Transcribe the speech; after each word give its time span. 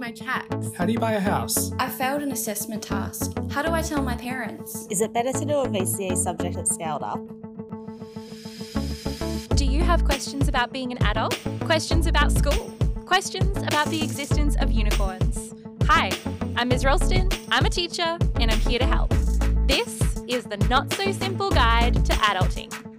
my 0.00 0.10
tax? 0.10 0.72
How 0.74 0.86
do 0.86 0.92
you 0.92 0.98
buy 0.98 1.12
a 1.12 1.20
house? 1.20 1.72
I 1.78 1.88
failed 1.90 2.22
an 2.22 2.32
assessment 2.32 2.82
task. 2.82 3.32
How 3.50 3.60
do 3.60 3.70
I 3.70 3.82
tell 3.82 4.02
my 4.02 4.16
parents? 4.16 4.86
Is 4.90 5.02
it 5.02 5.12
better 5.12 5.30
to 5.30 5.44
do 5.44 5.58
a 5.58 5.68
VCE 5.68 6.16
subject 6.16 6.56
at 6.56 6.66
scaled 6.66 7.02
up? 7.02 7.20
Do 9.56 9.66
you 9.66 9.84
have 9.84 10.04
questions 10.04 10.48
about 10.48 10.72
being 10.72 10.90
an 10.90 11.02
adult? 11.02 11.38
Questions 11.60 12.06
about 12.06 12.32
school? 12.32 12.72
Questions 13.04 13.58
about 13.58 13.88
the 13.88 14.02
existence 14.02 14.56
of 14.60 14.72
unicorns? 14.72 15.54
Hi, 15.84 16.10
I'm 16.56 16.68
Ms. 16.68 16.84
Rowlston, 16.84 17.30
I'm 17.50 17.66
a 17.66 17.70
teacher, 17.70 18.16
and 18.36 18.50
I'm 18.50 18.60
here 18.60 18.78
to 18.78 18.86
help. 18.86 19.10
This 19.68 20.00
is 20.26 20.44
the 20.44 20.56
Not 20.70 20.90
So 20.94 21.12
Simple 21.12 21.50
Guide 21.50 21.94
to 22.06 22.12
Adulting. 22.12 22.89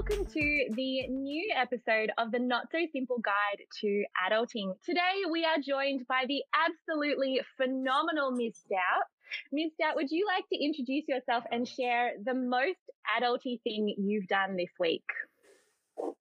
Welcome 0.00 0.24
to 0.32 0.64
the 0.76 1.08
new 1.08 1.52
episode 1.54 2.10
of 2.16 2.32
the 2.32 2.38
Not 2.38 2.68
So 2.72 2.78
Simple 2.90 3.18
Guide 3.18 3.66
to 3.82 4.04
Adulting. 4.26 4.72
Today, 4.82 5.28
we 5.30 5.44
are 5.44 5.58
joined 5.60 6.06
by 6.08 6.24
the 6.26 6.42
absolutely 6.56 7.38
phenomenal 7.58 8.30
Miss 8.30 8.56
Stout. 8.56 9.04
Miss 9.52 9.74
Stout, 9.74 9.96
would 9.96 10.10
you 10.10 10.26
like 10.26 10.48
to 10.50 10.58
introduce 10.58 11.06
yourself 11.06 11.44
and 11.52 11.68
share 11.68 12.12
the 12.24 12.32
most 12.32 12.78
adulty 13.14 13.60
thing 13.60 13.94
you've 13.98 14.26
done 14.26 14.56
this 14.56 14.70
week? 14.78 15.04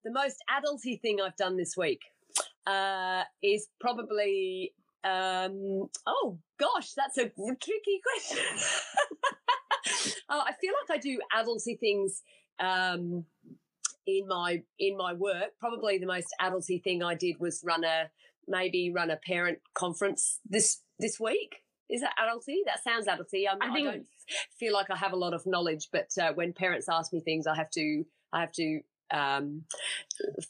The 0.03 0.11
most 0.11 0.43
adulty 0.51 0.99
thing 0.99 1.19
I've 1.25 1.37
done 1.37 1.55
this 1.55 1.77
week 1.77 2.01
uh, 2.67 3.23
is 3.41 3.69
probably. 3.79 4.73
Um, 5.05 5.87
oh 6.05 6.37
gosh, 6.59 6.91
that's 6.97 7.17
a 7.17 7.29
tricky 7.29 8.01
question. 8.03 8.45
uh, 10.29 10.41
I 10.45 10.51
feel 10.59 10.73
like 10.89 10.97
I 10.97 10.99
do 10.99 11.21
adulty 11.33 11.79
things 11.79 12.23
um, 12.59 13.25
in 14.17 14.27
my 14.27 14.63
in 14.79 14.97
my 14.97 15.13
work. 15.13 15.51
Probably 15.59 15.97
the 15.97 16.05
most 16.05 16.27
adulty 16.41 16.83
thing 16.83 17.03
I 17.03 17.15
did 17.15 17.39
was 17.39 17.61
run 17.63 17.83
a 17.83 18.09
maybe 18.47 18.91
run 18.93 19.11
a 19.11 19.17
parent 19.17 19.59
conference 19.75 20.39
this 20.45 20.81
this 20.99 21.19
week. 21.19 21.57
Is 21.89 22.01
that 22.01 22.13
adulty? 22.19 22.57
That 22.65 22.83
sounds 22.83 23.07
adulty. 23.07 23.45
I'm, 23.51 23.57
I, 23.61 23.73
I 23.73 23.83
don't 23.83 24.05
feel 24.59 24.73
like 24.73 24.91
I 24.91 24.95
have 24.95 25.13
a 25.13 25.17
lot 25.17 25.33
of 25.33 25.45
knowledge, 25.45 25.89
but 25.91 26.09
uh, 26.21 26.33
when 26.33 26.53
parents 26.53 26.87
ask 26.89 27.11
me 27.11 27.21
things, 27.21 27.47
I 27.47 27.55
have 27.55 27.71
to 27.71 28.03
I 28.31 28.41
have 28.41 28.51
to 28.53 28.81
um, 29.11 29.63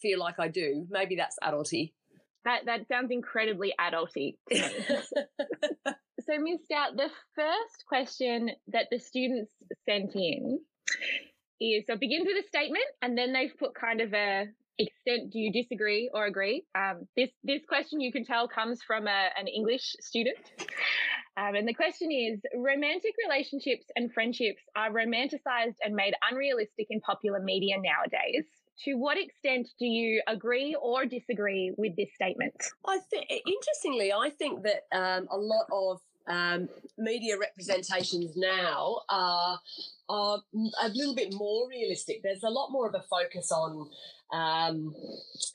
feel 0.01 0.19
like 0.19 0.39
I 0.39 0.47
do. 0.47 0.85
Maybe 0.89 1.15
that's 1.15 1.37
adulty. 1.43 1.93
That 2.45 2.65
that 2.65 2.87
sounds 2.87 3.11
incredibly 3.11 3.73
adulty. 3.79 4.35
so, 4.51 6.37
Ms. 6.39 6.59
Stout, 6.65 6.95
the 6.95 7.09
first 7.35 7.85
question 7.87 8.49
that 8.69 8.87
the 8.91 8.99
students 8.99 9.51
sent 9.87 10.15
in 10.15 10.59
is 11.59 11.85
so 11.87 11.93
it 11.93 11.99
begins 11.99 12.25
with 12.25 12.43
a 12.43 12.47
statement, 12.47 12.85
and 13.01 13.17
then 13.17 13.33
they've 13.33 13.55
put 13.57 13.73
kind 13.75 14.01
of 14.01 14.13
a 14.13 14.47
extent. 14.77 15.31
Do 15.31 15.39
you 15.39 15.51
disagree 15.51 16.09
or 16.13 16.25
agree? 16.25 16.63
Um, 16.75 17.07
this 17.15 17.29
this 17.43 17.61
question 17.67 17.99
you 17.99 18.11
can 18.11 18.25
tell 18.25 18.47
comes 18.47 18.81
from 18.81 19.07
a, 19.07 19.29
an 19.37 19.47
English 19.47 19.95
student. 19.99 20.37
Um, 21.37 21.55
and 21.55 21.67
the 21.67 21.73
question 21.73 22.11
is 22.11 22.41
romantic 22.55 23.13
relationships 23.25 23.85
and 23.95 24.11
friendships 24.11 24.61
are 24.75 24.91
romanticized 24.91 25.75
and 25.83 25.95
made 25.95 26.13
unrealistic 26.29 26.87
in 26.89 26.99
popular 27.01 27.39
media 27.39 27.75
nowadays. 27.77 28.45
To 28.85 28.95
what 28.95 29.17
extent 29.17 29.67
do 29.77 29.85
you 29.85 30.21
agree 30.27 30.75
or 30.81 31.05
disagree 31.05 31.73
with 31.77 31.95
this 31.97 32.09
statement? 32.15 32.55
I 32.85 32.99
think, 33.09 33.25
interestingly, 33.29 34.11
I 34.13 34.29
think 34.29 34.63
that 34.63 34.83
um, 34.97 35.27
a 35.29 35.37
lot 35.37 35.65
of 35.71 35.99
um, 36.27 36.69
media 36.97 37.37
representations 37.37 38.35
now 38.35 39.01
are 39.09 39.59
are 40.09 40.39
a 40.81 40.89
little 40.89 41.15
bit 41.15 41.33
more 41.33 41.69
realistic. 41.69 42.21
There's 42.23 42.43
a 42.43 42.49
lot 42.49 42.71
more 42.71 42.87
of 42.87 42.95
a 42.95 43.03
focus 43.09 43.51
on. 43.51 43.89
Um, 44.31 44.93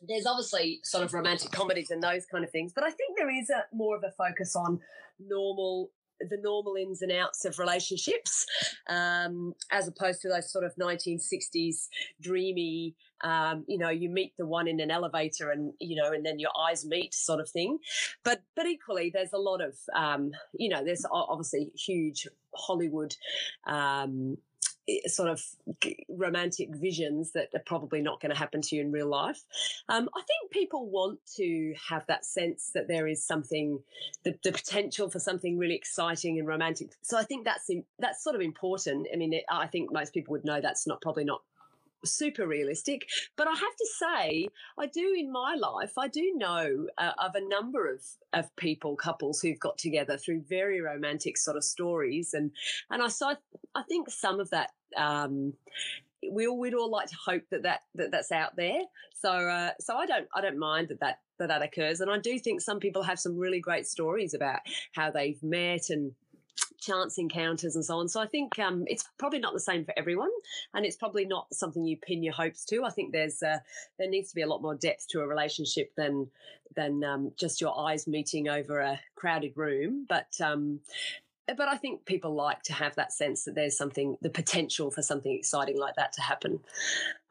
there's 0.09 0.27
obviously 0.27 0.81
sort 0.83 1.05
of 1.05 1.15
romantic 1.15 1.53
comedies 1.53 1.91
and 1.91 2.03
those 2.03 2.27
kind 2.27 2.45
of 2.45 2.51
things, 2.51 2.73
but 2.75 2.83
I 2.83 2.91
think 2.91 3.17
there 3.17 3.31
is 3.31 3.51
a 3.51 3.65
more 3.73 3.97
of 3.97 4.03
a 4.03 4.11
focus 4.11 4.57
on 4.57 4.81
normal 5.21 5.91
the 6.21 6.39
normal 6.43 6.77
ins 6.77 7.03
and 7.03 7.13
outs 7.13 7.45
of 7.45 7.59
relationships, 7.59 8.47
um, 8.89 9.55
as 9.71 9.89
opposed 9.89 10.21
to 10.23 10.29
those 10.29 10.51
sort 10.51 10.65
of 10.65 10.75
1960s 10.77 11.89
dreamy, 12.21 12.95
um, 13.23 13.65
you 13.67 13.79
know, 13.79 13.91
you 13.91 14.11
meet 14.11 14.35
the 14.39 14.47
one 14.47 14.69
in 14.69 14.81
an 14.81 14.91
elevator 14.91 15.51
and 15.51 15.73
you 15.81 15.97
know, 15.97 16.13
and 16.13 16.25
then 16.25 16.39
your 16.39 16.51
eyes 16.69 16.85
meet 16.85 17.15
sort 17.15 17.41
of 17.41 17.49
thing. 17.49 17.79
But 18.23 18.43
but 18.55 18.67
equally, 18.67 19.11
there's 19.13 19.33
a 19.33 19.39
lot 19.39 19.61
of 19.61 19.77
um, 19.95 20.33
you 20.53 20.69
know, 20.69 20.85
there's 20.85 21.05
obviously 21.11 21.71
huge 21.75 22.29
Hollywood. 22.55 23.17
Um, 23.67 24.37
sort 25.07 25.31
of 25.31 25.43
romantic 26.09 26.75
visions 26.75 27.33
that 27.33 27.49
are 27.55 27.63
probably 27.65 28.03
not 28.03 28.21
going 28.21 28.33
to 28.33 28.39
happen 28.39 28.61
to 28.61 28.77
you 28.77 28.83
in 28.83 28.93
real 28.93 29.09
life. 29.09 29.43
Um, 29.89 30.09
I 30.15 30.21
think 30.23 30.51
people 30.51 30.89
want 30.89 31.19
to 31.37 31.75
have 31.89 32.07
that 32.07 32.25
sense 32.25 32.71
that 32.75 32.89
there 32.89 33.07
is 33.07 33.25
something, 33.25 33.81
the, 34.25 34.35
the 34.43 34.53
potential 34.53 35.09
for 35.09 35.19
something 35.19 35.59
really 35.59 35.75
exciting 35.75 36.39
and 36.39 36.47
romantic. 36.47 36.91
So 37.03 37.19
I 37.19 37.25
think 37.25 37.45
that's 37.45 37.71
that's 37.99 38.23
sort 38.23 38.37
of 38.37 38.43
important. 38.43 39.09
I 39.13 39.17
mean, 39.17 39.33
it, 39.33 39.45
I 39.51 39.67
think 39.67 39.93
most 39.93 40.13
people 40.13 40.33
would 40.33 40.45
know 40.45 40.61
that's 40.61 40.87
not 40.87 41.01
probably 41.01 41.25
not 41.25 41.43
super 42.05 42.47
realistic. 42.47 43.09
But 43.37 43.49
I 43.49 43.53
have 43.53 43.59
to 43.59 43.89
say, 43.99 44.49
I 44.79 44.87
do 44.87 45.15
in 45.17 45.33
my 45.33 45.55
life, 45.55 45.93
I 45.99 46.09
do 46.09 46.33
know 46.37 46.89
uh, 46.99 47.13
of 47.19 47.35
a 47.35 47.49
number 47.49 47.93
of, 47.93 48.03
of 48.33 48.55
people, 48.57 48.97
couples 48.97 49.41
who've 49.41 49.59
got 49.59 49.79
together 49.79 50.17
through 50.17 50.43
very 50.49 50.81
romantic 50.81 51.39
sort 51.39 51.57
of 51.57 51.65
stories. 51.65 52.35
And, 52.35 52.51
and 52.91 53.03
I 53.03 53.09
saw, 53.09 53.35
I 53.75 53.83
think 53.83 54.11
some 54.11 54.41
of 54.41 54.51
that, 54.51 54.71
um, 54.97 55.55
we 56.31 56.47
all, 56.47 56.59
we'd 56.59 56.75
all 56.75 56.91
like 56.91 57.09
to 57.09 57.17
hope 57.25 57.43
that, 57.51 57.63
that, 57.65 57.81
that 57.97 58.11
that's 58.11 58.33
out 58.33 58.57
there. 58.57 58.81
So, 59.15 59.31
uh, 59.31 59.71
so 59.81 59.97
I 59.97 60.07
don't, 60.07 60.27
I 60.35 60.41
don't 60.41 60.59
mind 60.59 60.89
that 60.89 61.01
that, 61.01 61.21
that 61.39 61.49
that 61.49 61.63
occurs. 61.63 62.01
And 62.01 62.11
I 62.11 62.19
do 62.19 62.39
think 62.39 62.61
some 62.61 62.79
people 62.79 63.03
have 63.03 63.19
some 63.19 63.37
really 63.37 63.61
great 63.61 63.87
stories 63.87 64.35
about 64.35 64.61
how 64.93 65.11
they've 65.11 65.43
met 65.43 65.91
and 65.91 66.13
chance 66.81 67.19
encounters 67.19 67.77
and 67.77 67.85
so 67.85 67.99
on. 67.99 68.09
So 68.09 68.21
I 68.21 68.27
think 68.27 68.59
um, 68.59 68.85
it's 68.87 69.05
probably 69.19 69.39
not 69.39 69.53
the 69.53 69.61
same 69.61 69.85
for 69.85 69.95
everyone, 69.97 70.31
and 70.75 70.85
it's 70.85 70.97
probably 70.97 71.25
not 71.25 71.53
something 71.53 71.85
you 71.85 71.97
pin 71.97 72.23
your 72.23 72.35
hopes 72.35 72.65
to. 72.67 72.85
I 72.85 72.91
think 72.91 73.13
there's 73.13 73.43
uh, 73.43 73.59
there 73.99 74.09
needs 74.09 74.31
to 74.31 74.35
be 74.35 74.43
a 74.43 74.47
lot 74.47 74.63
more 74.63 74.75
depth 74.75 75.09
to 75.09 75.21
a 75.21 75.27
relationship 75.27 75.93
than 75.97 76.29
than 76.77 77.05
um, 77.05 77.33
just 77.37 77.61
your 77.61 77.79
eyes 77.79 78.07
meeting 78.07 78.49
over 78.49 78.81
a 78.81 79.01
crowded 79.15 79.57
room. 79.57 80.07
But 80.09 80.29
um, 80.43 80.81
but 81.47 81.69
I 81.69 81.77
think 81.77 82.07
people 82.07 82.35
like 82.35 82.63
to 82.65 82.73
have 82.73 82.95
that 82.95 83.13
sense 83.13 83.45
that 83.45 83.55
there's 83.55 83.77
something, 83.77 84.17
the 84.23 84.31
potential 84.31 84.91
for 84.91 85.03
something 85.03 85.33
exciting 85.33 85.79
like 85.79 85.95
that 85.97 86.13
to 86.15 86.23
happen. 86.23 86.61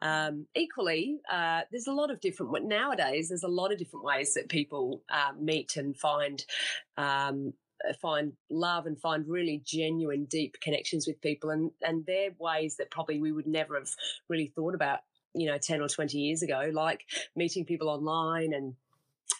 Um, 0.02 0.46
equally, 0.54 1.18
uh, 1.30 1.62
there's 1.72 1.88
a 1.88 1.92
lot 1.92 2.12
of 2.12 2.20
different 2.20 2.64
nowadays. 2.64 3.28
There's 3.28 3.42
a 3.42 3.48
lot 3.48 3.72
of 3.72 3.78
different 3.78 4.04
ways 4.04 4.34
that 4.34 4.48
people 4.48 5.02
uh, 5.08 5.32
meet 5.38 5.76
and 5.76 5.96
find 5.96 6.44
um, 6.96 7.54
find 8.00 8.32
love 8.50 8.86
and 8.86 9.00
find 9.00 9.26
really 9.28 9.62
genuine, 9.64 10.24
deep 10.24 10.56
connections 10.60 11.06
with 11.06 11.20
people, 11.20 11.50
and 11.50 11.70
and 11.82 12.04
they're 12.06 12.30
ways 12.38 12.76
that 12.76 12.90
probably 12.90 13.20
we 13.20 13.32
would 13.32 13.46
never 13.46 13.78
have 13.78 13.90
really 14.28 14.52
thought 14.54 14.74
about, 14.74 15.00
you 15.34 15.46
know, 15.46 15.58
ten 15.58 15.80
or 15.80 15.88
twenty 15.88 16.18
years 16.18 16.42
ago, 16.42 16.70
like 16.72 17.04
meeting 17.36 17.64
people 17.64 17.88
online 17.88 18.52
and 18.52 18.74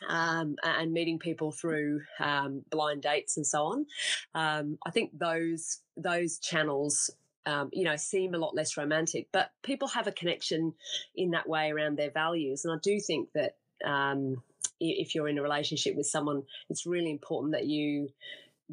um, 0.08 0.56
and 0.62 0.92
meeting 0.92 1.18
people 1.18 1.52
through 1.52 2.02
um, 2.20 2.62
blind 2.70 3.02
dates 3.02 3.36
and 3.36 3.46
so 3.46 3.64
on. 3.64 3.86
Um, 4.34 4.78
I 4.86 4.90
think 4.90 5.18
those 5.18 5.78
those 5.96 6.38
channels. 6.38 7.10
Um, 7.46 7.68
you 7.74 7.84
know, 7.84 7.96
seem 7.96 8.32
a 8.32 8.38
lot 8.38 8.54
less 8.54 8.78
romantic, 8.78 9.28
but 9.30 9.50
people 9.62 9.88
have 9.88 10.06
a 10.06 10.12
connection 10.12 10.72
in 11.14 11.32
that 11.32 11.46
way 11.46 11.70
around 11.70 11.98
their 11.98 12.10
values, 12.10 12.64
and 12.64 12.72
I 12.72 12.78
do 12.82 12.98
think 13.00 13.28
that 13.34 13.56
um, 13.84 14.42
if 14.80 15.14
you're 15.14 15.28
in 15.28 15.38
a 15.38 15.42
relationship 15.42 15.96
with 15.96 16.06
someone, 16.06 16.42
it's 16.68 16.86
really 16.86 17.10
important 17.10 17.52
that 17.52 17.66
you 17.66 18.08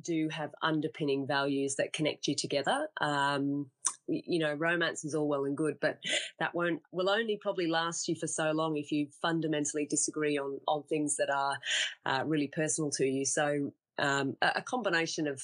do 0.01 0.29
have 0.29 0.51
underpinning 0.61 1.27
values 1.27 1.75
that 1.75 1.93
connect 1.93 2.27
you 2.27 2.35
together. 2.35 2.87
Um, 2.99 3.69
you 4.07 4.39
know, 4.39 4.53
romance 4.53 5.05
is 5.05 5.15
all 5.15 5.27
well 5.27 5.45
and 5.45 5.55
good, 5.55 5.75
but 5.79 5.99
that 6.39 6.53
won't 6.55 6.81
will 6.91 7.09
only 7.09 7.37
probably 7.41 7.67
last 7.67 8.07
you 8.07 8.15
for 8.15 8.27
so 8.27 8.51
long 8.51 8.77
if 8.77 8.91
you 8.91 9.07
fundamentally 9.21 9.85
disagree 9.85 10.37
on 10.37 10.59
on 10.67 10.83
things 10.83 11.17
that 11.17 11.29
are 11.29 11.57
uh, 12.05 12.23
really 12.25 12.47
personal 12.47 12.89
to 12.91 13.05
you. 13.05 13.25
So. 13.25 13.73
Um, 13.99 14.35
a, 14.41 14.53
a 14.55 14.61
combination 14.63 15.27
of 15.27 15.43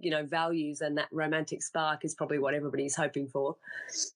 you 0.00 0.10
know 0.10 0.24
values 0.24 0.80
and 0.80 0.96
that 0.98 1.08
romantic 1.10 1.62
spark 1.62 2.04
is 2.04 2.14
probably 2.14 2.38
what 2.38 2.54
everybody's 2.54 2.94
hoping 2.94 3.26
for. 3.28 3.56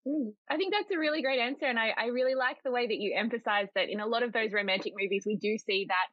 Mm. 0.06 0.32
I 0.50 0.56
think 0.56 0.72
that's 0.72 0.90
a 0.90 0.98
really 0.98 1.22
great 1.22 1.40
answer. 1.40 1.66
And 1.66 1.78
I, 1.78 1.90
I 1.96 2.06
really 2.06 2.34
like 2.34 2.62
the 2.62 2.70
way 2.70 2.86
that 2.86 2.98
you 2.98 3.14
emphasize 3.16 3.68
that 3.74 3.88
in 3.88 4.00
a 4.00 4.06
lot 4.06 4.22
of 4.22 4.32
those 4.32 4.52
romantic 4.52 4.92
movies, 4.98 5.24
we 5.26 5.36
do 5.36 5.58
see 5.58 5.86
that 5.88 6.06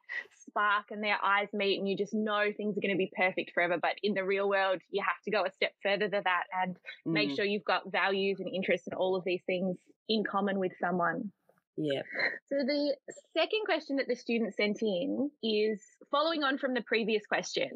spark 0.48 0.86
and 0.90 1.02
their 1.02 1.18
eyes 1.24 1.48
meet 1.52 1.78
and 1.78 1.88
you 1.88 1.96
just 1.96 2.14
know 2.14 2.52
things 2.56 2.76
are 2.76 2.80
going 2.80 2.92
to 2.94 2.98
be 2.98 3.10
perfect 3.16 3.52
forever. 3.54 3.78
But 3.80 3.96
in 4.02 4.14
the 4.14 4.24
real 4.24 4.48
world, 4.48 4.80
you 4.90 5.02
have 5.02 5.22
to 5.24 5.30
go 5.30 5.44
a 5.44 5.52
step 5.52 5.72
further 5.82 6.08
than 6.08 6.22
that 6.24 6.44
and 6.62 6.76
make 7.10 7.30
Mm, 7.30 7.36
sure 7.36 7.44
you've 7.44 7.64
got 7.64 7.90
values 7.90 8.40
and 8.40 8.48
interests 8.52 8.86
and 8.86 8.94
all 8.94 9.16
of 9.16 9.24
these 9.24 9.42
things 9.46 9.76
in 10.08 10.24
common 10.24 10.58
with 10.58 10.72
someone. 10.80 11.30
yeah. 11.76 12.02
So 12.48 12.56
the 12.56 12.96
second 13.34 13.60
question 13.64 13.96
that 13.96 14.08
the 14.08 14.16
student 14.16 14.54
sent 14.54 14.82
in 14.82 15.30
is 15.42 15.80
following 16.10 16.42
on 16.44 16.58
from 16.58 16.74
the 16.74 16.82
previous 16.82 17.24
question. 17.26 17.70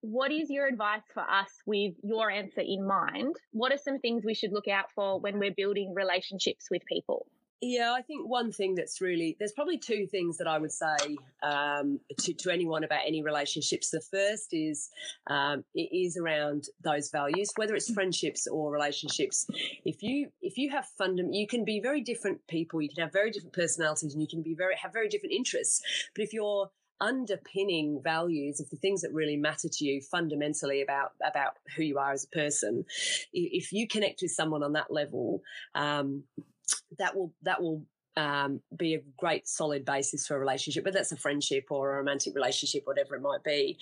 What 0.00 0.30
is 0.30 0.48
your 0.48 0.66
advice 0.66 1.02
for 1.12 1.22
us 1.22 1.50
with 1.66 1.94
your 2.02 2.30
answer 2.30 2.60
in 2.60 2.86
mind? 2.86 3.34
What 3.52 3.72
are 3.72 3.78
some 3.78 3.98
things 3.98 4.24
we 4.24 4.34
should 4.34 4.52
look 4.52 4.68
out 4.68 4.92
for 4.94 5.18
when 5.18 5.38
we're 5.38 5.54
building 5.54 5.92
relationships 5.94 6.68
with 6.70 6.82
people? 6.86 7.26
Yeah, 7.60 7.92
I 7.92 8.02
think 8.02 8.28
one 8.28 8.52
thing 8.52 8.76
that's 8.76 9.00
really 9.00 9.36
there's 9.40 9.52
probably 9.52 9.78
two 9.78 10.06
things 10.06 10.36
that 10.38 10.46
I 10.46 10.58
would 10.58 10.70
say 10.70 11.16
um, 11.42 11.98
to 12.20 12.32
to 12.32 12.50
anyone 12.50 12.84
about 12.84 13.00
any 13.04 13.20
relationships. 13.20 13.90
The 13.90 14.00
first 14.00 14.50
is 14.52 14.90
um, 15.26 15.64
it 15.74 15.88
is 15.92 16.16
around 16.16 16.66
those 16.84 17.10
values, 17.10 17.50
whether 17.56 17.74
it's 17.74 17.92
friendships 17.92 18.46
or 18.46 18.70
relationships. 18.70 19.44
If 19.84 20.04
you 20.04 20.28
if 20.40 20.56
you 20.56 20.70
have 20.70 20.86
fundam, 21.00 21.30
you 21.32 21.48
can 21.48 21.64
be 21.64 21.80
very 21.80 22.00
different 22.00 22.46
people. 22.46 22.80
You 22.80 22.90
can 22.90 23.02
have 23.02 23.12
very 23.12 23.32
different 23.32 23.54
personalities, 23.54 24.12
and 24.12 24.22
you 24.22 24.28
can 24.28 24.42
be 24.42 24.54
very 24.54 24.76
have 24.80 24.92
very 24.92 25.08
different 25.08 25.34
interests. 25.34 25.82
But 26.14 26.22
if 26.22 26.32
you're 26.32 26.70
underpinning 27.00 28.00
values 28.02 28.60
of 28.60 28.68
the 28.70 28.76
things 28.76 29.02
that 29.02 29.12
really 29.12 29.36
matter 29.36 29.68
to 29.68 29.84
you 29.84 30.00
fundamentally 30.00 30.82
about 30.82 31.12
about 31.24 31.54
who 31.76 31.82
you 31.82 31.98
are 31.98 32.12
as 32.12 32.24
a 32.24 32.28
person 32.28 32.84
if 33.32 33.72
you 33.72 33.86
connect 33.86 34.20
with 34.22 34.30
someone 34.30 34.62
on 34.62 34.72
that 34.72 34.90
level 34.90 35.42
um, 35.74 36.24
that 36.98 37.16
will 37.16 37.32
that 37.42 37.62
will 37.62 37.82
um, 38.18 38.60
be 38.76 38.94
a 38.94 39.02
great 39.16 39.46
solid 39.46 39.84
basis 39.84 40.26
for 40.26 40.34
a 40.34 40.40
relationship, 40.40 40.84
whether 40.84 40.98
that's 40.98 41.12
a 41.12 41.16
friendship 41.16 41.66
or 41.70 41.92
a 41.92 41.96
romantic 41.98 42.34
relationship, 42.34 42.82
whatever 42.84 43.14
it 43.14 43.22
might 43.22 43.44
be. 43.44 43.78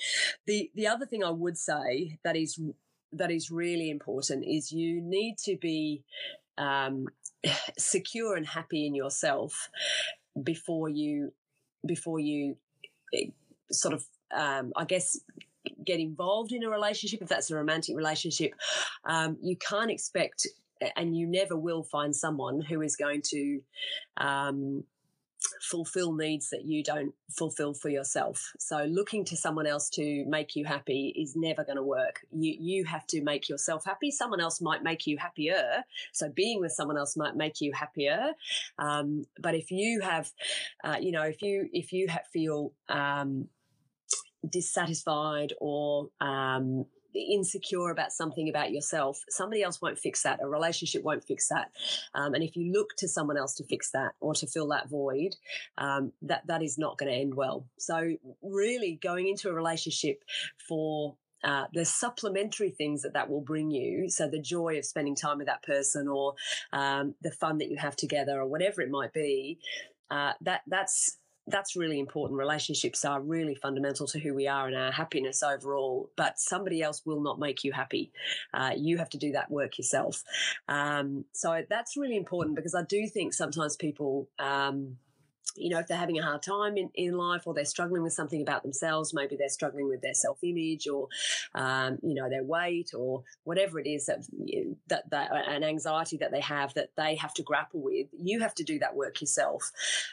The 0.47 0.71
the 0.75 0.87
other 0.87 1.07
thing 1.07 1.25
I 1.25 1.31
would 1.31 1.57
say 1.57 2.19
that 2.23 2.37
is 2.37 2.61
that 3.13 3.31
is 3.31 3.51
really 3.51 3.89
important 3.89 4.45
is 4.47 4.73
you 4.73 5.01
need 5.01 5.39
to 5.45 5.57
be 5.57 6.05
um, 6.59 7.07
secure 7.79 8.37
and 8.37 8.47
happy 8.47 8.87
in 8.87 8.95
yourself 8.95 9.71
before 10.43 10.91
you 10.91 11.33
before 11.87 12.21
you 12.21 12.57
sort 13.71 13.95
of 13.95 14.05
um, 14.37 14.73
I 14.77 14.85
guess 14.85 15.19
get 15.85 15.99
involved 15.99 16.53
in 16.53 16.63
a 16.63 16.71
relationship 16.71 17.23
if 17.23 17.29
that's 17.29 17.51
a 17.51 17.57
romantic 17.57 17.97
relationship 17.97 18.53
um, 19.05 19.37
you 19.43 19.57
can't 19.57 19.91
expect 19.91 20.47
and 20.97 21.17
you 21.17 21.27
never 21.27 21.57
will 21.57 21.83
find 21.83 22.15
someone 22.15 22.61
who 22.61 22.83
is 22.83 22.97
going 22.97 23.23
to 23.23 23.61
um, 24.19 24.85
fulfill 25.61 26.15
needs 26.15 26.51
that 26.51 26.65
you 26.65 26.83
don't 26.83 27.15
fulfill 27.31 27.75
for 27.75 27.89
yourself. 27.89 28.53
So 28.59 28.85
looking 28.85 29.25
to 29.27 29.37
someone 29.37 29.67
else 29.67 29.89
to 29.91 30.25
make 30.27 30.57
you 30.57 30.65
happy 30.65 31.15
is 31.17 31.35
never 31.37 31.65
going 31.65 31.77
to 31.77 31.83
work. 31.83 32.21
You 32.33 32.57
you 32.59 32.85
have 32.85 33.07
to 33.09 33.23
make 33.23 33.49
yourself 33.49 33.85
happy. 33.85 34.11
Someone 34.11 34.41
else 34.41 34.61
might 34.61 34.83
make 34.83 35.07
you 35.07 35.19
happier. 35.19 35.85
So 36.13 36.29
being 36.29 36.61
with 36.61 36.73
someone 36.73 36.99
else 36.99 37.17
might 37.17 37.37
make 37.37 37.61
you 37.61 37.73
happier. 37.73 38.33
Um, 38.79 39.25
but 39.39 39.55
if 39.55 39.71
you 39.71 40.01
have, 40.01 40.31
uh, 40.85 40.97
you 41.01 41.13
know, 41.13 41.23
if 41.23 41.43
you 41.43 41.69
if 41.73 41.93
you 41.93 42.09
have, 42.09 42.27
feel 42.33 42.73
um, 42.89 43.49
dissatisfied 44.49 45.53
or 45.61 46.09
um, 46.21 46.85
insecure 47.19 47.91
about 47.91 48.13
something 48.13 48.49
about 48.49 48.73
yourself, 48.73 49.23
somebody 49.29 49.63
else 49.63 49.81
won't 49.81 49.99
fix 49.99 50.23
that. 50.23 50.41
A 50.43 50.49
relationship 50.49 51.03
won't 51.03 51.25
fix 51.25 51.49
that. 51.49 51.71
Um, 52.15 52.35
and 52.35 52.43
if 52.43 52.57
you 52.57 52.73
look 52.73 52.91
to 52.99 53.09
someone 53.09 53.37
else 53.37 53.55
to 53.55 53.65
fix 53.65 53.91
that 53.93 54.13
or 54.21 54.35
to 54.35 54.47
fill 54.47 54.69
that 54.69 54.89
void, 54.89 55.37
um, 55.79 56.13
that 56.23 56.47
that 56.47 56.63
is 56.63 56.79
not 56.79 56.99
going 56.99 57.11
to 57.11 57.19
end 57.19 57.35
well. 57.35 57.67
So 57.79 58.17
really, 58.43 58.99
going 59.03 59.29
into 59.29 59.49
a 59.49 59.55
relationship 59.55 60.23
for 60.69 61.17
uh, 61.45 61.67
the 61.73 61.85
supplementary 61.85 62.71
things 62.71 63.03
that 63.03 63.13
that 63.13 63.31
will 63.31 63.41
bring 63.41 63.71
you. 63.71 64.09
So 64.09 64.29
the 64.29 64.41
joy 64.41 64.79
of 64.79 64.85
spending 64.85 65.15
time 65.15 65.39
with 65.39 65.47
that 65.47 65.63
person, 65.63 66.09
or 66.09 66.35
um, 66.73 67.15
the 67.23 67.31
fun 67.31 67.59
that 67.59 67.71
you 67.71 67.77
have 67.77 67.97
together, 67.97 68.41
or 68.41 68.47
whatever 68.47 68.83
it 68.83 68.91
might 68.91 69.13
be. 69.13 69.59
Uh, 70.11 70.33
that 70.43 70.63
that's 70.67 71.19
that's 71.47 71.77
really 71.77 72.01
important. 72.01 72.39
Relationships 72.39 73.05
are 73.05 73.21
really 73.21 73.55
fundamental 73.55 74.07
to 74.09 74.19
who 74.19 74.35
we 74.35 74.49
are 74.49 74.67
and 74.67 74.77
our 74.77 74.91
happiness 74.91 75.43
overall. 75.43 76.11
But 76.17 76.39
somebody 76.39 76.83
else 76.83 77.03
will 77.05 77.21
not 77.21 77.39
make 77.39 77.65
you 77.65 77.73
happy. 77.73 78.13
Uh, 78.53 78.73
you 78.77 78.99
have 78.99 79.11
to 79.11 79.19
do 79.19 79.33
that 79.33 79.51
work 79.51 79.79
yourself. 79.79 80.25
Um, 80.69 81.25
so 81.33 81.63
that's 81.69 81.97
really 81.97 82.17
important 82.17 82.57
because 82.57 82.75
I 82.75 82.83
do 82.83 83.07
think 83.07 83.33
sometimes 83.33 83.77
people. 83.77 84.29
Um, 84.39 84.97
you 85.57 85.71
know, 85.71 85.79
if 85.79 85.87
they're 85.87 85.97
having 85.97 86.19
a 86.19 86.23
hard 86.23 86.43
time 86.43 86.77
in, 86.77 86.91
in 86.95 87.17
life 87.17 87.43
or 87.47 87.55
they're 87.55 87.65
struggling 87.65 88.03
with 88.03 88.13
something 88.13 88.43
about 88.43 88.63
themselves, 88.63 89.15
maybe 89.15 89.37
they're 89.37 89.49
struggling 89.49 89.89
with 89.89 90.03
their 90.03 90.15
self 90.15 90.39
image 90.43 90.87
or, 90.87 91.09
um, 91.55 91.99
you 92.03 92.15
know, 92.15 92.29
their 92.29 92.45
weight 92.45 92.91
or 92.95 93.23
whatever 93.45 93.79
it 93.79 93.87
is 93.87 94.07
that, 94.07 94.25
that, 94.89 95.09
that, 95.11 95.31
an 95.49 95.65
anxiety 95.65 96.17
that 96.19 96.33
they 96.33 96.41
have 96.41 96.75
that 96.75 96.91
they 96.97 97.15
have 97.17 97.35
to 97.35 97.43
grapple 97.43 97.83
with, 97.83 98.07
you 98.19 98.41
have 98.41 98.55
to 98.55 98.65
do 98.65 98.79
that 98.79 98.95
work 98.95 99.21
yourself, 99.21 99.71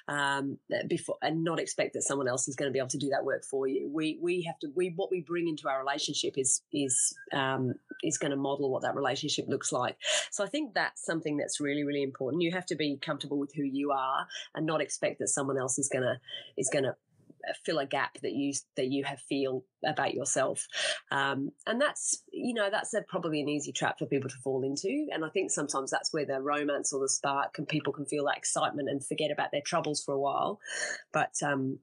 um, 0.08 0.58
before 0.88 1.18
and 1.22 1.44
not 1.44 1.60
expect 1.60 1.94
that 1.94 2.04
someone 2.04 2.28
else 2.28 2.48
is 2.48 2.56
going 2.56 2.70
to 2.70 2.74
be 2.74 2.80
able 2.80 2.90
to 2.90 2.98
do 2.98 3.10
that 3.10 3.26
work 3.26 3.44
for 3.44 3.68
you. 3.68 3.90
We, 3.92 4.18
we 4.22 4.44
have 4.44 4.60
to, 4.60 4.68
we, 4.76 4.94
what 4.96 5.12
we 5.12 5.22
bring 5.22 5.48
into 5.48 5.68
our 5.70 5.80
relationship 5.80 6.38
is, 6.38 6.62
is, 6.72 7.16
um, 7.34 7.74
is 8.04 8.18
going 8.18 8.32
to 8.32 8.38
model 8.38 8.70
what 8.72 8.82
that 8.84 8.96
relationship 8.96 9.46
looks 9.48 9.72
like. 9.72 9.98
So 10.32 10.44
I 10.44 10.48
think 10.48 10.74
that's 10.74 11.06
something 11.06 11.38
that's 11.38 11.60
really, 11.60 11.84
really 11.84 12.04
important. 12.04 12.42
You 12.44 12.52
have 12.52 12.66
to 12.68 12.76
be 12.76 12.98
comfortable 12.98 13.38
with 13.38 13.54
who 13.54 13.64
you 13.64 13.92
are 13.92 14.28
and 14.56 14.66
not 14.66 14.82
expect 14.82 15.20
that 15.20 15.30
someone 15.34 15.58
else 15.58 15.80
is 15.80 15.90
gonna 15.92 16.20
is 16.58 16.70
gonna 16.72 16.96
fill 17.66 17.80
a 17.80 17.86
gap 17.86 18.18
that 18.22 18.34
you 18.34 18.54
that 18.78 18.88
you 18.88 19.04
have 19.04 19.20
feel 19.20 19.64
about 19.86 20.14
yourself. 20.14 20.66
Um, 21.12 21.52
and 21.68 21.82
that's 21.82 22.24
you 22.32 22.54
know 22.54 22.70
that's 22.72 22.94
a, 22.94 23.02
probably 23.02 23.42
an 23.42 23.50
easy 23.50 23.72
trap 23.72 24.00
for 24.00 24.06
people 24.06 24.30
to 24.30 24.38
fall 24.38 24.64
into. 24.64 25.08
And 25.12 25.26
i 25.26 25.30
think 25.30 25.52
sometimes 25.52 25.92
that's 25.92 26.14
where 26.14 26.26
the 26.26 26.42
romance 26.42 26.94
or 26.94 27.02
the 27.02 27.10
spark 27.10 27.58
and 27.58 27.68
people 27.68 27.94
can 27.94 28.06
feel 28.06 28.26
that 28.26 28.38
excitement 28.38 28.90
and 28.90 29.06
forget 29.06 29.32
about 29.32 29.52
their 29.52 29.62
troubles 29.62 30.04
for 30.04 30.14
a 30.14 30.20
while. 30.20 30.60
But 31.12 31.34
um 31.44 31.80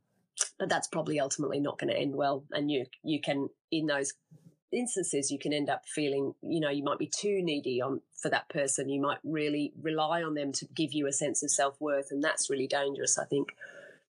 but 0.58 0.68
that's 0.68 0.88
probably 0.88 1.20
ultimately 1.20 1.60
not 1.60 1.78
going 1.78 1.92
to 1.92 1.98
end 1.98 2.14
well. 2.14 2.44
And 2.52 2.70
you 2.70 2.86
you 3.02 3.20
can 3.20 3.48
in 3.70 3.86
those 3.86 4.14
instances 4.72 5.30
you 5.30 5.38
can 5.38 5.52
end 5.52 5.68
up 5.68 5.82
feeling 5.86 6.34
you 6.42 6.60
know 6.60 6.70
you 6.70 6.82
might 6.82 6.98
be 6.98 7.06
too 7.06 7.40
needy 7.42 7.80
on 7.80 8.00
for 8.20 8.28
that 8.28 8.48
person 8.48 8.88
you 8.88 9.00
might 9.00 9.18
really 9.24 9.72
rely 9.82 10.22
on 10.22 10.34
them 10.34 10.52
to 10.52 10.66
give 10.74 10.92
you 10.92 11.06
a 11.06 11.12
sense 11.12 11.42
of 11.42 11.50
self-worth 11.50 12.08
and 12.10 12.22
that's 12.22 12.48
really 12.48 12.66
dangerous 12.66 13.18
i 13.18 13.24
think 13.24 13.48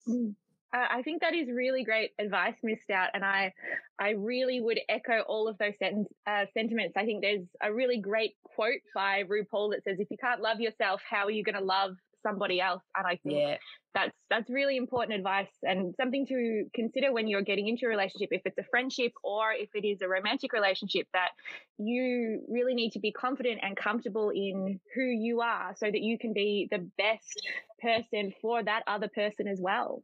mm. 0.07 0.35
I 0.73 1.01
think 1.01 1.19
that 1.21 1.33
is 1.33 1.49
really 1.49 1.83
great 1.83 2.11
advice, 2.17 2.53
Miss 2.63 2.81
Stout, 2.83 3.09
and 3.13 3.25
I, 3.25 3.53
I 3.99 4.11
really 4.11 4.61
would 4.61 4.79
echo 4.87 5.19
all 5.27 5.49
of 5.49 5.57
those 5.57 5.73
uh, 5.81 6.45
sentiments. 6.53 6.95
I 6.95 7.03
think 7.03 7.21
there's 7.21 7.45
a 7.61 7.73
really 7.73 7.97
great 7.97 8.35
quote 8.43 8.79
by 8.95 9.23
RuPaul 9.23 9.71
that 9.71 9.83
says, 9.83 9.99
"If 9.99 10.09
you 10.09 10.15
can't 10.17 10.39
love 10.39 10.61
yourself, 10.61 11.01
how 11.07 11.25
are 11.25 11.31
you 11.31 11.43
going 11.43 11.57
to 11.57 11.63
love 11.63 11.97
somebody 12.21 12.61
else?" 12.61 12.83
And 12.95 13.05
I 13.05 13.17
think 13.23 13.35
yeah 13.35 13.57
that's 13.93 14.15
that's 14.29 14.49
really 14.49 14.77
important 14.77 15.17
advice 15.17 15.49
and 15.63 15.93
something 15.95 16.25
to 16.27 16.65
consider 16.73 17.11
when 17.11 17.27
you're 17.27 17.41
getting 17.41 17.67
into 17.67 17.85
a 17.85 17.89
relationship 17.89 18.29
if 18.31 18.41
it's 18.45 18.57
a 18.57 18.63
friendship 18.69 19.11
or 19.23 19.51
if 19.51 19.69
it 19.73 19.85
is 19.85 20.01
a 20.01 20.07
romantic 20.07 20.53
relationship 20.53 21.07
that 21.13 21.29
you 21.77 22.41
really 22.47 22.73
need 22.73 22.91
to 22.91 22.99
be 22.99 23.11
confident 23.11 23.59
and 23.61 23.75
comfortable 23.75 24.29
in 24.29 24.79
who 24.95 25.03
you 25.03 25.41
are 25.41 25.75
so 25.77 25.85
that 25.85 26.01
you 26.01 26.17
can 26.17 26.33
be 26.33 26.67
the 26.71 26.89
best 26.97 27.47
person 27.81 28.33
for 28.41 28.63
that 28.63 28.83
other 28.87 29.09
person 29.09 29.47
as 29.47 29.59
well 29.59 30.03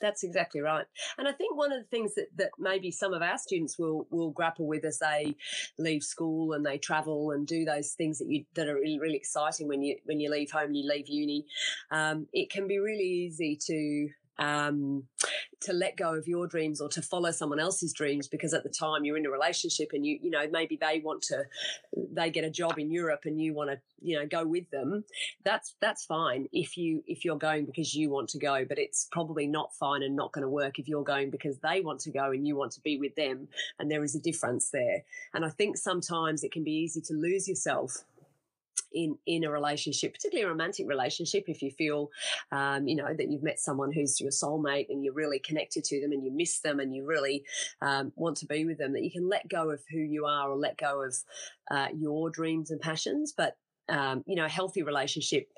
that's 0.00 0.22
exactly 0.22 0.60
right. 0.60 0.86
And 1.18 1.28
I 1.28 1.32
think 1.32 1.56
one 1.56 1.72
of 1.72 1.80
the 1.80 1.88
things 1.88 2.14
that, 2.14 2.26
that 2.36 2.50
maybe 2.58 2.90
some 2.90 3.12
of 3.12 3.22
our 3.22 3.38
students 3.38 3.78
will 3.78 4.06
will 4.10 4.30
grapple 4.30 4.66
with 4.66 4.84
as 4.84 4.98
they 4.98 5.36
leave 5.78 6.02
school 6.02 6.52
and 6.52 6.64
they 6.64 6.78
travel 6.78 7.30
and 7.32 7.46
do 7.46 7.64
those 7.64 7.92
things 7.92 8.18
that 8.18 8.28
you 8.28 8.44
that 8.54 8.68
are 8.68 8.74
really, 8.74 8.98
really 8.98 9.16
exciting 9.16 9.68
when 9.68 9.82
you 9.82 9.96
when 10.04 10.20
you 10.20 10.30
leave 10.30 10.50
home, 10.50 10.74
you 10.74 10.88
leave 10.88 11.08
uni. 11.08 11.46
Um, 11.90 12.26
it 12.32 12.50
can 12.50 12.66
be 12.66 12.78
really 12.78 13.04
easy 13.04 13.58
to 13.66 14.08
um, 14.40 15.04
to 15.60 15.72
let 15.72 15.96
go 15.96 16.14
of 16.14 16.26
your 16.26 16.46
dreams 16.46 16.80
or 16.80 16.88
to 16.88 17.02
follow 17.02 17.30
someone 17.30 17.60
else's 17.60 17.92
dreams 17.92 18.26
because 18.26 18.54
at 18.54 18.62
the 18.62 18.70
time 18.70 19.04
you're 19.04 19.16
in 19.16 19.26
a 19.26 19.30
relationship 19.30 19.90
and 19.92 20.04
you 20.06 20.18
you 20.22 20.30
know 20.30 20.46
maybe 20.50 20.76
they 20.80 21.00
want 21.04 21.22
to 21.22 21.44
they 22.12 22.30
get 22.30 22.44
a 22.44 22.50
job 22.50 22.78
in 22.78 22.90
Europe 22.90 23.22
and 23.26 23.40
you 23.40 23.52
want 23.52 23.70
to 23.70 23.78
you 24.00 24.18
know 24.18 24.26
go 24.26 24.46
with 24.46 24.68
them 24.70 25.04
that's 25.44 25.74
that's 25.80 26.04
fine 26.04 26.48
if 26.52 26.76
you 26.76 27.04
if 27.06 27.24
you're 27.24 27.36
going 27.36 27.66
because 27.66 27.94
you 27.94 28.08
want 28.08 28.28
to 28.28 28.38
go 28.38 28.64
but 28.66 28.78
it's 28.78 29.08
probably 29.12 29.46
not 29.46 29.74
fine 29.74 30.02
and 30.02 30.16
not 30.16 30.32
going 30.32 30.42
to 30.42 30.48
work 30.48 30.78
if 30.78 30.88
you're 30.88 31.04
going 31.04 31.30
because 31.30 31.58
they 31.58 31.80
want 31.82 32.00
to 32.00 32.10
go 32.10 32.30
and 32.30 32.46
you 32.46 32.56
want 32.56 32.72
to 32.72 32.80
be 32.80 32.96
with 32.96 33.14
them 33.14 33.48
and 33.78 33.90
there 33.90 34.02
is 34.02 34.14
a 34.14 34.20
difference 34.20 34.70
there. 34.70 35.04
And 35.34 35.44
I 35.44 35.50
think 35.50 35.76
sometimes 35.76 36.42
it 36.42 36.52
can 36.52 36.64
be 36.64 36.72
easy 36.72 37.00
to 37.02 37.14
lose 37.14 37.48
yourself 37.48 38.04
in 38.92 39.16
in 39.26 39.44
a 39.44 39.50
relationship, 39.50 40.14
particularly 40.14 40.46
a 40.46 40.50
romantic 40.50 40.88
relationship, 40.88 41.44
if 41.48 41.62
you 41.62 41.70
feel, 41.70 42.10
um, 42.52 42.86
you 42.88 42.96
know, 42.96 43.12
that 43.16 43.30
you've 43.30 43.42
met 43.42 43.60
someone 43.60 43.92
who's 43.92 44.20
your 44.20 44.30
soulmate 44.30 44.86
and 44.90 45.04
you're 45.04 45.14
really 45.14 45.38
connected 45.38 45.84
to 45.84 46.00
them 46.00 46.12
and 46.12 46.24
you 46.24 46.32
miss 46.32 46.60
them 46.60 46.80
and 46.80 46.94
you 46.94 47.04
really 47.06 47.44
um, 47.82 48.12
want 48.16 48.36
to 48.38 48.46
be 48.46 48.64
with 48.64 48.78
them, 48.78 48.92
that 48.92 49.04
you 49.04 49.10
can 49.10 49.28
let 49.28 49.48
go 49.48 49.70
of 49.70 49.80
who 49.90 49.98
you 49.98 50.26
are 50.26 50.50
or 50.50 50.56
let 50.56 50.76
go 50.76 51.02
of 51.02 51.16
uh, 51.70 51.88
your 51.96 52.30
dreams 52.30 52.70
and 52.70 52.80
passions. 52.80 53.32
But 53.36 53.56
um, 53.88 54.24
you 54.26 54.36
know, 54.36 54.44
a 54.44 54.48
healthy 54.48 54.82
relationship 54.82 55.48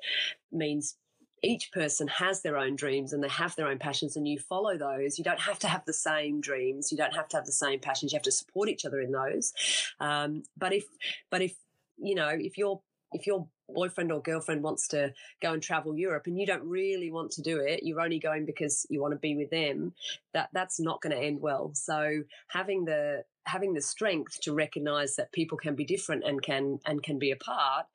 means 0.51 0.97
each 1.43 1.71
person 1.71 2.07
has 2.07 2.41
their 2.41 2.57
own 2.57 2.75
dreams 2.75 3.11
and 3.11 3.23
they 3.23 3.27
have 3.29 3.55
their 3.55 3.67
own 3.67 3.77
passions 3.77 4.15
and 4.15 4.27
you 4.27 4.39
follow 4.39 4.77
those. 4.77 5.17
You 5.17 5.25
don't 5.25 5.39
have 5.39 5.59
to 5.59 5.67
have 5.67 5.83
the 5.85 5.93
same 5.93 6.39
dreams. 6.39 6.91
You 6.91 6.97
don't 6.97 7.13
have 7.13 7.27
to 7.29 7.37
have 7.37 7.45
the 7.45 7.51
same 7.51 7.79
passions. 7.79 8.13
You 8.13 8.17
have 8.17 8.23
to 8.23 8.31
support 8.31 8.69
each 8.69 8.85
other 8.85 9.01
in 9.01 9.11
those. 9.11 9.53
Um, 9.99 10.43
but 10.57 10.73
if 10.73 10.85
but 11.29 11.41
if 11.41 11.53
you 11.97 12.15
know 12.15 12.29
if 12.29 12.57
you're 12.57 12.81
if 13.13 13.27
you're 13.27 13.47
boyfriend 13.69 14.11
or 14.11 14.21
girlfriend 14.21 14.61
wants 14.63 14.87
to 14.89 15.13
go 15.41 15.53
and 15.53 15.63
travel 15.63 15.97
Europe 15.97 16.23
and 16.27 16.37
you 16.37 16.45
don't 16.45 16.63
really 16.63 17.11
want 17.11 17.31
to 17.31 17.41
do 17.41 17.59
it, 17.59 17.81
you're 17.83 18.01
only 18.01 18.19
going 18.19 18.45
because 18.45 18.85
you 18.89 19.01
want 19.01 19.13
to 19.13 19.19
be 19.19 19.35
with 19.35 19.49
them, 19.49 19.93
that 20.33 20.49
that's 20.53 20.79
not 20.79 21.01
going 21.01 21.15
to 21.15 21.21
end 21.21 21.39
well. 21.41 21.71
So 21.73 22.23
having 22.47 22.85
the 22.85 23.23
having 23.45 23.73
the 23.73 23.81
strength 23.81 24.39
to 24.41 24.53
recognize 24.53 25.15
that 25.17 25.31
people 25.33 25.57
can 25.57 25.75
be 25.75 25.85
different 25.85 26.23
and 26.25 26.41
can 26.41 26.79
and 26.85 27.03
can 27.03 27.19
be 27.19 27.31
apart 27.31 27.85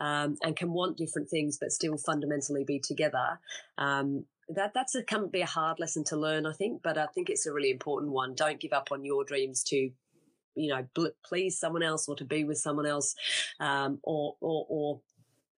um, 0.00 0.36
and 0.42 0.56
can 0.56 0.72
want 0.72 0.98
different 0.98 1.30
things 1.30 1.56
but 1.58 1.72
still 1.72 1.96
fundamentally 1.96 2.64
be 2.64 2.78
together 2.78 3.40
um, 3.78 4.24
that 4.50 4.72
that's 4.74 4.94
a 4.94 5.02
can 5.02 5.28
be 5.28 5.40
a 5.40 5.46
hard 5.46 5.78
lesson 5.78 6.04
to 6.04 6.16
learn 6.16 6.46
i 6.46 6.52
think 6.52 6.82
but 6.82 6.96
i 6.98 7.06
think 7.06 7.28
it's 7.28 7.46
a 7.46 7.52
really 7.52 7.70
important 7.70 8.12
one 8.12 8.34
don't 8.34 8.60
give 8.60 8.72
up 8.72 8.88
on 8.90 9.04
your 9.04 9.24
dreams 9.24 9.62
to 9.62 9.90
you 10.58 10.70
know 10.70 10.86
bl- 10.94 11.06
please 11.24 11.58
someone 11.58 11.82
else 11.82 12.08
or 12.08 12.16
to 12.16 12.24
be 12.24 12.44
with 12.44 12.58
someone 12.58 12.86
else 12.86 13.14
um, 13.60 13.98
or 14.02 14.36
or, 14.40 14.66
or 14.68 15.00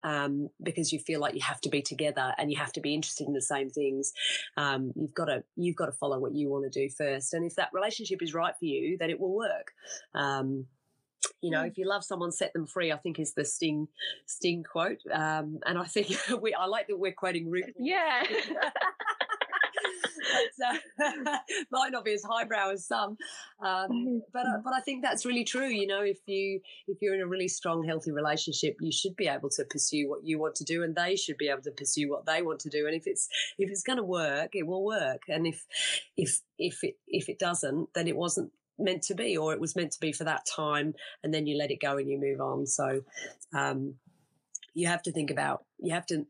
um, 0.04 0.50
because 0.64 0.94
you 0.94 1.00
feel 1.00 1.20
like 1.20 1.36
you 1.36 1.42
have 1.42 1.62
to 1.62 1.70
be 1.70 1.82
together 1.82 2.34
and 2.38 2.52
you 2.52 2.58
have 2.58 2.72
to 2.74 2.82
be 2.82 2.94
interested 2.94 3.28
in 3.28 3.34
the 3.34 3.42
same 3.42 3.70
things. 3.70 4.14
Um, 4.58 4.94
you've 4.96 5.14
got 5.14 5.26
to 5.26 5.44
you've 5.56 5.76
got 5.76 5.88
to 5.88 5.92
follow 5.92 6.20
what 6.20 6.34
you 6.34 6.50
want 6.50 6.72
to 6.72 6.80
do 6.80 6.90
first, 6.90 7.34
and 7.34 7.46
if 7.46 7.56
that 7.56 7.70
relationship 7.74 8.22
is 8.22 8.34
right 8.34 8.54
for 8.58 8.66
you, 8.66 8.98
then 8.98 9.10
it 9.10 9.20
will 9.20 9.36
work. 9.36 9.74
Um, 10.14 10.66
you 11.42 11.52
know, 11.52 11.64
if 11.64 11.78
you 11.78 11.86
love 11.86 12.04
someone, 12.04 12.32
set 12.32 12.54
them 12.54 12.66
free. 12.66 12.92
I 12.92 12.98
think 12.98 13.20
is 13.20 13.34
the 13.34 13.46
Sting 13.46 13.88
Sting 14.26 14.64
quote, 14.64 15.00
um, 15.12 15.60
and 15.66 15.78
I 15.78 15.86
think 15.86 16.18
we 16.42 16.54
I 16.54 16.66
like 16.66 16.88
that 16.88 16.98
we're 16.98 17.12
quoting 17.12 17.50
Ruth. 17.50 17.66
Yeah. 17.78 18.24
but, 20.98 21.28
uh, 21.28 21.38
might 21.72 21.92
not 21.92 22.06
be 22.06 22.14
as 22.14 22.24
highbrow 22.24 22.72
as 22.72 22.86
some, 22.86 23.18
um, 23.64 24.22
but 24.34 24.46
uh, 24.46 24.58
but 24.64 24.74
I 24.74 24.82
think 24.82 25.04
that's 25.04 25.26
really 25.26 25.44
true. 25.44 25.68
You 25.68 25.88
know, 25.88 26.02
if 26.02 26.20
you 26.26 26.62
if 26.88 26.98
you're 27.02 27.16
in 27.16 27.22
a 27.22 27.28
really 27.28 27.48
strong, 27.48 27.84
healthy 27.84 28.12
relationship, 28.12 28.78
you 28.80 28.92
should 28.92 29.16
be 29.16 29.28
able 29.28 29.50
to 29.52 29.66
pursue 29.66 30.10
what 30.10 30.24
you 30.24 30.40
want 30.40 30.56
to 30.56 30.64
do, 30.64 30.84
and 30.84 30.96
they 30.96 31.16
should 31.16 31.38
be 31.38 31.50
able 31.50 31.64
to 31.64 31.72
pursue 31.72 32.10
what 32.10 32.26
they 32.26 32.42
want 32.42 32.60
to 32.62 32.70
do. 32.70 32.86
And 32.86 32.96
if 32.96 33.08
it's 33.08 33.28
if 33.58 33.70
it's 33.70 33.84
going 33.84 33.98
to 33.98 34.04
work, 34.04 34.52
it 34.54 34.68
will 34.68 34.86
work. 34.86 35.24
And 35.28 35.48
if 35.48 35.66
if 36.18 36.40
if 36.58 36.84
it 36.84 36.96
if 37.08 37.30
it 37.30 37.40
doesn't, 37.40 37.90
then 37.94 38.08
it 38.08 38.16
wasn't 38.16 38.52
meant 38.78 39.04
to 39.04 39.16
be, 39.16 39.38
or 39.38 39.54
it 39.54 39.60
was 39.60 39.76
meant 39.76 39.92
to 39.92 40.00
be 40.00 40.12
for 40.12 40.24
that 40.24 40.46
time, 40.46 40.94
and 41.24 41.34
then 41.34 41.48
you 41.48 41.58
let 41.58 41.72
it 41.72 41.82
go 41.82 41.98
and 41.98 42.10
you 42.10 42.20
move 42.20 42.42
on. 42.42 42.66
So. 42.66 43.02
Um, 43.54 43.96
you 44.76 44.88
have 44.88 45.02
to 45.04 45.12
think 45.12 45.32
about 45.32 45.64
you 45.82 45.94
have 45.94 46.06
to 46.08 46.26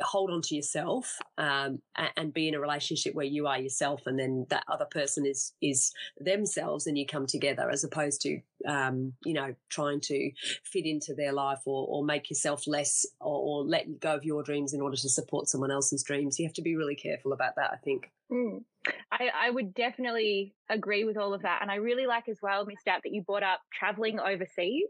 hold 0.00 0.30
on 0.30 0.42
to 0.42 0.54
yourself 0.54 1.18
um, 1.38 1.80
and 2.16 2.34
be 2.34 2.48
in 2.48 2.54
a 2.54 2.60
relationship 2.60 3.14
where 3.14 3.24
you 3.24 3.46
are 3.46 3.58
yourself 3.58 4.06
and 4.06 4.18
then 4.18 4.46
that 4.50 4.64
other 4.68 4.84
person 4.84 5.24
is 5.24 5.52
is 5.62 5.92
themselves 6.18 6.86
and 6.86 6.98
you 6.98 7.06
come 7.06 7.26
together 7.26 7.70
as 7.70 7.82
opposed 7.82 8.20
to 8.20 8.40
um, 8.66 9.12
you 9.24 9.32
know 9.32 9.54
trying 9.68 10.00
to 10.00 10.30
fit 10.64 10.86
into 10.86 11.14
their 11.14 11.32
life 11.32 11.60
or, 11.64 11.86
or 11.88 12.04
make 12.04 12.30
yourself 12.30 12.66
less 12.66 13.06
or, 13.20 13.60
or, 13.60 13.64
let 13.64 14.00
go 14.00 14.14
of 14.14 14.24
your 14.24 14.42
dreams 14.42 14.74
in 14.74 14.80
order 14.80 14.96
to 14.96 15.08
support 15.08 15.48
someone 15.48 15.70
else's 15.70 16.02
dreams 16.02 16.38
you 16.38 16.46
have 16.46 16.54
to 16.54 16.62
be 16.62 16.76
really 16.76 16.94
careful 16.94 17.32
about 17.32 17.56
that 17.56 17.70
i 17.72 17.76
think 17.76 18.10
mm. 18.30 18.62
I, 19.10 19.30
I 19.46 19.50
would 19.50 19.74
definitely 19.74 20.54
agree 20.68 21.04
with 21.04 21.16
all 21.16 21.32
of 21.32 21.42
that 21.42 21.60
and 21.62 21.70
i 21.70 21.76
really 21.76 22.06
like 22.06 22.28
as 22.28 22.38
well 22.42 22.66
Miss 22.66 22.80
Stout 22.80 23.00
that 23.02 23.12
you 23.12 23.22
brought 23.22 23.42
up 23.42 23.60
traveling 23.72 24.20
overseas 24.20 24.88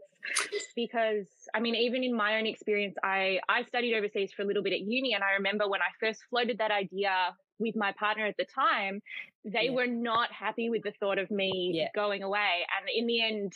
because 0.75 1.27
I 1.53 1.59
mean, 1.59 1.75
even 1.75 2.03
in 2.03 2.15
my 2.15 2.37
own 2.37 2.45
experience, 2.45 2.95
I, 3.03 3.39
I 3.47 3.63
studied 3.63 3.94
overseas 3.95 4.31
for 4.33 4.41
a 4.43 4.45
little 4.45 4.63
bit 4.63 4.73
at 4.73 4.81
uni. 4.81 5.13
And 5.13 5.23
I 5.23 5.33
remember 5.33 5.67
when 5.67 5.81
I 5.81 5.91
first 5.99 6.21
floated 6.29 6.57
that 6.59 6.71
idea 6.71 7.35
with 7.59 7.75
my 7.75 7.93
partner 7.97 8.25
at 8.25 8.35
the 8.37 8.45
time, 8.45 9.01
they 9.43 9.65
yeah. 9.65 9.71
were 9.71 9.87
not 9.87 10.31
happy 10.31 10.69
with 10.69 10.83
the 10.83 10.93
thought 10.99 11.19
of 11.19 11.31
me 11.31 11.71
yeah. 11.73 11.87
going 11.95 12.23
away. 12.23 12.65
And 12.77 12.89
in 12.93 13.07
the 13.07 13.23
end, 13.23 13.53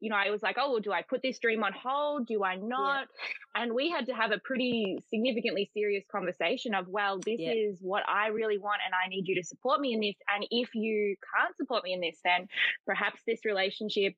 you 0.00 0.08
know, 0.08 0.16
I 0.16 0.30
was 0.30 0.42
like, 0.42 0.56
oh, 0.58 0.72
well, 0.72 0.80
do 0.80 0.92
I 0.92 1.02
put 1.02 1.20
this 1.22 1.38
dream 1.38 1.62
on 1.62 1.72
hold? 1.72 2.26
Do 2.26 2.42
I 2.42 2.56
not? 2.56 3.06
Yeah. 3.54 3.62
And 3.62 3.74
we 3.74 3.90
had 3.90 4.06
to 4.06 4.12
have 4.12 4.30
a 4.32 4.38
pretty 4.38 4.98
significantly 5.10 5.70
serious 5.74 6.04
conversation 6.10 6.74
of, 6.74 6.88
well, 6.88 7.18
this 7.18 7.38
yeah. 7.38 7.52
is 7.52 7.78
what 7.82 8.02
I 8.08 8.28
really 8.28 8.58
want 8.58 8.80
and 8.84 8.94
I 8.94 9.08
need 9.08 9.28
you 9.28 9.34
to 9.34 9.46
support 9.46 9.80
me 9.80 9.92
in 9.92 10.00
this. 10.00 10.16
And 10.34 10.46
if 10.50 10.74
you 10.74 11.16
can't 11.36 11.54
support 11.56 11.84
me 11.84 11.92
in 11.92 12.00
this, 12.00 12.18
then 12.24 12.48
perhaps 12.86 13.20
this 13.26 13.44
relationship 13.44 14.14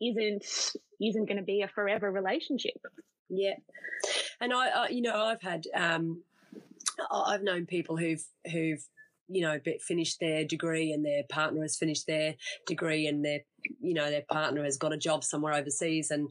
isn't 0.00 0.74
isn't 1.00 1.26
going 1.26 1.38
to 1.38 1.42
be 1.42 1.62
a 1.62 1.68
forever 1.68 2.10
relationship. 2.10 2.80
Yeah, 3.28 3.54
and 4.40 4.52
I, 4.52 4.68
I 4.68 4.88
you 4.88 5.02
know, 5.02 5.16
I've 5.16 5.42
had 5.42 5.66
um, 5.74 6.22
I've 7.10 7.42
known 7.42 7.66
people 7.66 7.96
who've 7.96 8.24
who've 8.50 8.84
you 9.28 9.42
know 9.42 9.58
finished 9.86 10.20
their 10.20 10.44
degree 10.44 10.92
and 10.92 11.04
their 11.04 11.22
partner 11.28 11.62
has 11.62 11.76
finished 11.76 12.06
their 12.06 12.34
degree 12.66 13.06
and 13.06 13.24
their 13.24 13.40
you 13.80 13.94
know 13.94 14.10
their 14.10 14.24
partner 14.30 14.64
has 14.64 14.76
got 14.76 14.92
a 14.92 14.96
job 14.96 15.24
somewhere 15.24 15.54
overseas 15.54 16.10
and 16.10 16.28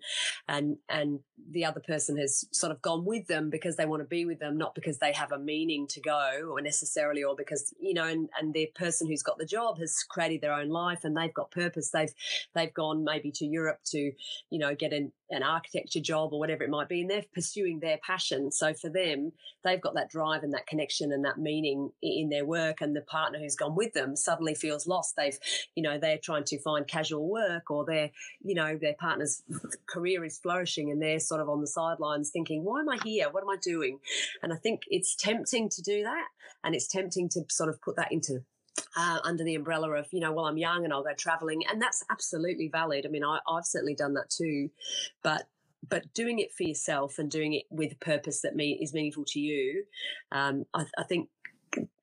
and 0.47 0.77
and 0.89 1.19
the 1.51 1.65
other 1.65 1.79
person 1.79 2.17
has 2.17 2.45
sort 2.51 2.71
of 2.71 2.81
gone 2.81 3.05
with 3.05 3.27
them 3.27 3.49
because 3.49 3.75
they 3.75 3.85
want 3.85 4.01
to 4.01 4.07
be 4.07 4.25
with 4.25 4.39
them 4.39 4.57
not 4.57 4.75
because 4.75 4.97
they 4.99 5.13
have 5.13 5.31
a 5.31 5.39
meaning 5.39 5.87
to 5.87 6.01
go 6.01 6.49
or 6.51 6.61
necessarily 6.61 7.23
or 7.23 7.35
because 7.35 7.73
you 7.79 7.93
know 7.93 8.05
and 8.05 8.29
and 8.39 8.53
the 8.53 8.69
person 8.75 9.07
who's 9.07 9.23
got 9.23 9.37
the 9.37 9.45
job 9.45 9.79
has 9.79 10.03
created 10.03 10.41
their 10.41 10.53
own 10.53 10.69
life 10.69 11.03
and 11.03 11.15
they've 11.15 11.33
got 11.33 11.51
purpose. 11.51 11.89
They've 11.89 12.13
they've 12.53 12.73
gone 12.73 13.03
maybe 13.03 13.31
to 13.31 13.45
Europe 13.45 13.79
to 13.87 14.11
you 14.49 14.59
know 14.59 14.75
get 14.75 14.93
an, 14.93 15.11
an 15.29 15.43
architecture 15.43 15.99
job 15.99 16.33
or 16.33 16.39
whatever 16.39 16.63
it 16.63 16.69
might 16.69 16.89
be 16.89 17.01
and 17.01 17.09
they're 17.09 17.23
pursuing 17.33 17.79
their 17.79 17.99
passion. 18.05 18.51
So 18.51 18.73
for 18.73 18.89
them 18.89 19.31
they've 19.63 19.81
got 19.81 19.95
that 19.95 20.09
drive 20.09 20.43
and 20.43 20.53
that 20.53 20.67
connection 20.67 21.11
and 21.11 21.25
that 21.25 21.37
meaning 21.37 21.91
in 22.01 22.29
their 22.29 22.45
work 22.45 22.81
and 22.81 22.95
the 22.95 23.01
partner 23.01 23.39
who's 23.39 23.55
gone 23.55 23.75
with 23.75 23.93
them 23.93 24.15
suddenly 24.15 24.55
feels 24.55 24.87
lost. 24.87 25.15
They've 25.15 25.37
you 25.75 25.83
know 25.83 25.97
they're 25.97 26.19
trying 26.21 26.45
to 26.45 26.59
find 26.59 26.87
casual 26.87 27.16
work 27.19 27.69
or 27.71 27.85
their, 27.85 28.11
you 28.41 28.55
know, 28.55 28.77
their 28.77 28.95
partner's 28.99 29.43
career 29.87 30.23
is 30.23 30.39
flourishing 30.39 30.91
and 30.91 31.01
they're 31.01 31.19
sort 31.19 31.41
of 31.41 31.49
on 31.49 31.61
the 31.61 31.67
sidelines 31.67 32.29
thinking, 32.31 32.63
why 32.63 32.81
am 32.81 32.89
I 32.89 32.97
here? 33.03 33.29
What 33.29 33.43
am 33.43 33.49
I 33.49 33.57
doing? 33.61 33.99
And 34.43 34.53
I 34.53 34.57
think 34.57 34.81
it's 34.87 35.15
tempting 35.15 35.69
to 35.69 35.81
do 35.81 36.03
that. 36.03 36.27
And 36.63 36.75
it's 36.75 36.87
tempting 36.87 37.29
to 37.29 37.41
sort 37.49 37.69
of 37.69 37.81
put 37.81 37.95
that 37.95 38.11
into 38.11 38.39
uh, 38.95 39.19
under 39.23 39.43
the 39.43 39.55
umbrella 39.55 39.91
of, 39.91 40.07
you 40.11 40.19
know, 40.19 40.31
well, 40.31 40.45
I'm 40.45 40.57
young 40.57 40.83
and 40.83 40.93
I'll 40.93 41.03
go 41.03 41.13
traveling. 41.17 41.63
And 41.69 41.81
that's 41.81 42.03
absolutely 42.09 42.69
valid. 42.71 43.05
I 43.05 43.09
mean, 43.09 43.23
I, 43.23 43.39
have 43.47 43.65
certainly 43.65 43.95
done 43.95 44.13
that 44.15 44.29
too. 44.29 44.69
But 45.23 45.47
but 45.89 46.11
doing 46.13 46.39
it 46.39 46.51
for 46.51 46.63
yourself 46.63 47.19
and 47.19 47.29
doing 47.29 47.53
it 47.53 47.63
with 47.69 47.93
a 47.93 48.05
purpose 48.05 48.41
that 48.41 48.55
me 48.55 48.77
is 48.81 48.93
meaningful 48.93 49.23
to 49.25 49.39
you, 49.39 49.83
um, 50.31 50.65
I, 50.73 50.85
I, 50.97 51.03
think 51.03 51.29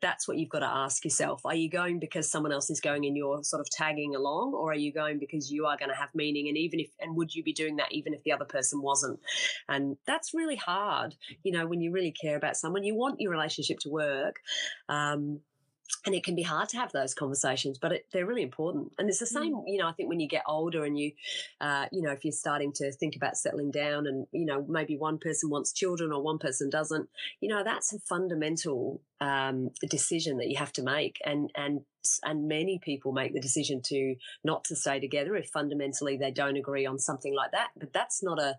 that's 0.01 0.29
what 0.29 0.37
you've 0.37 0.51
got 0.51 0.61
to 0.61 0.67
ask 0.67 1.05
yourself. 1.05 1.43
Are 1.45 1.55
you 1.55 1.71
going 1.71 1.99
because 1.99 2.31
someone 2.31 2.53
else 2.53 2.71
is 2.71 2.81
going 2.81 3.07
and 3.07 3.17
you're 3.17 3.43
sort 3.43 3.61
of 3.61 3.71
tagging 3.71 4.15
along, 4.15 4.53
or 4.55 4.73
are 4.73 4.77
you 4.77 4.93
going 4.93 5.19
because 5.19 5.51
you 5.51 5.67
are 5.67 5.77
going 5.77 5.89
to 5.89 5.95
have 5.95 6.15
meaning? 6.15 6.49
And 6.49 6.57
even 6.59 6.81
if, 6.81 6.91
and 7.01 7.17
would 7.17 7.35
you 7.35 7.43
be 7.43 7.53
doing 7.53 7.77
that 7.77 7.93
even 7.93 8.15
if 8.15 8.23
the 8.23 8.33
other 8.33 8.45
person 8.45 8.83
wasn't? 8.83 9.21
And 9.69 9.97
that's 10.07 10.35
really 10.35 10.57
hard, 10.57 11.15
you 11.43 11.53
know, 11.53 11.67
when 11.67 11.81
you 11.81 11.91
really 11.91 12.13
care 12.13 12.37
about 12.37 12.57
someone, 12.57 12.85
you 12.85 12.95
want 12.95 13.21
your 13.21 13.31
relationship 13.31 13.79
to 13.81 13.89
work. 13.89 14.41
Um, 14.89 15.41
and 16.07 16.15
it 16.15 16.25
can 16.25 16.35
be 16.35 16.43
hard 16.43 16.69
to 16.71 16.77
have 16.77 16.93
those 16.93 17.15
conversations, 17.15 17.79
but 17.79 17.93
it, 17.93 18.07
they're 18.13 18.27
really 18.27 18.43
important. 18.43 18.93
And 18.99 19.09
it's 19.09 19.21
the 19.21 19.27
mm. 19.27 19.43
same, 19.43 19.63
you 19.67 19.79
know, 19.79 19.87
I 19.87 19.93
think 19.93 20.09
when 20.09 20.21
you 20.21 20.29
get 20.29 20.43
older 20.47 20.85
and 20.85 20.99
you, 20.99 21.13
uh, 21.61 21.87
you 21.93 22.03
know, 22.03 22.11
if 22.11 22.25
you're 22.25 22.33
starting 22.33 22.73
to 22.75 22.93
think 22.93 23.17
about 23.17 23.37
settling 23.37 23.71
down 23.71 24.07
and, 24.07 24.27
you 24.33 24.45
know, 24.45 24.65
maybe 24.69 24.97
one 24.97 25.19
person 25.19 25.51
wants 25.51 25.73
children 25.73 26.13
or 26.13 26.23
one 26.23 26.39
person 26.39 26.69
doesn't, 26.69 27.09
you 27.41 27.49
know, 27.49 27.63
that's 27.65 27.93
a 27.93 27.99
fundamental 28.01 29.01
um, 29.21 29.71
decision 29.89 30.39
that 30.39 30.49
you 30.49 30.57
have 30.57 30.73
to 30.75 30.83
make. 30.83 31.21
And, 31.25 31.51
and 31.55 31.81
and 32.25 32.49
many 32.49 32.79
people 32.79 33.13
make 33.13 33.33
the 33.33 33.41
decision 33.41 33.81
to 33.83 34.15
not 34.45 34.65
to 34.65 34.77
stay 34.77 35.01
together 35.01 35.37
if 35.37 35.49
fundamentally 35.49 36.17
they 36.17 36.31
don't 36.31 36.57
agree 36.57 36.87
on 36.87 36.99
something 36.99 37.35
like 37.35 37.53
that. 37.53 37.69
But 37.79 37.93
that's 37.93 38.23
not 38.23 38.39
a, 38.39 38.57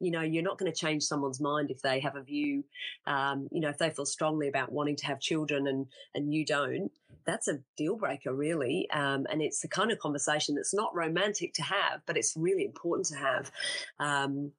you 0.00 0.10
know, 0.10 0.22
you're 0.22 0.42
not 0.42 0.58
going 0.58 0.70
to 0.70 0.76
change 0.76 1.04
someone's 1.04 1.40
mind 1.40 1.70
if 1.70 1.82
they 1.82 2.00
have 2.00 2.16
a 2.16 2.22
view, 2.22 2.64
um, 3.06 3.48
you 3.52 3.60
know, 3.60 3.68
if 3.68 3.78
they 3.78 3.90
feel 3.90 4.06
strongly 4.06 4.48
about 4.48 4.72
wanting 4.72 4.96
to 4.96 5.06
have 5.06 5.20
children 5.20 5.66
and 5.66 5.86
and 6.14 6.32
you 6.32 6.44
don't. 6.44 6.90
That's 7.24 7.48
a 7.48 7.58
deal 7.76 7.96
breaker, 7.96 8.32
really. 8.34 8.88
Um, 8.90 9.26
and 9.30 9.42
it's 9.42 9.60
the 9.60 9.68
kind 9.68 9.92
of 9.92 9.98
conversation 9.98 10.54
that's 10.54 10.72
not 10.72 10.94
romantic 10.94 11.52
to 11.54 11.62
have, 11.62 12.00
but 12.06 12.16
it's 12.16 12.34
really 12.36 12.64
important 12.64 13.06
to 13.08 13.16
have. 13.16 13.52
Um, 14.00 14.52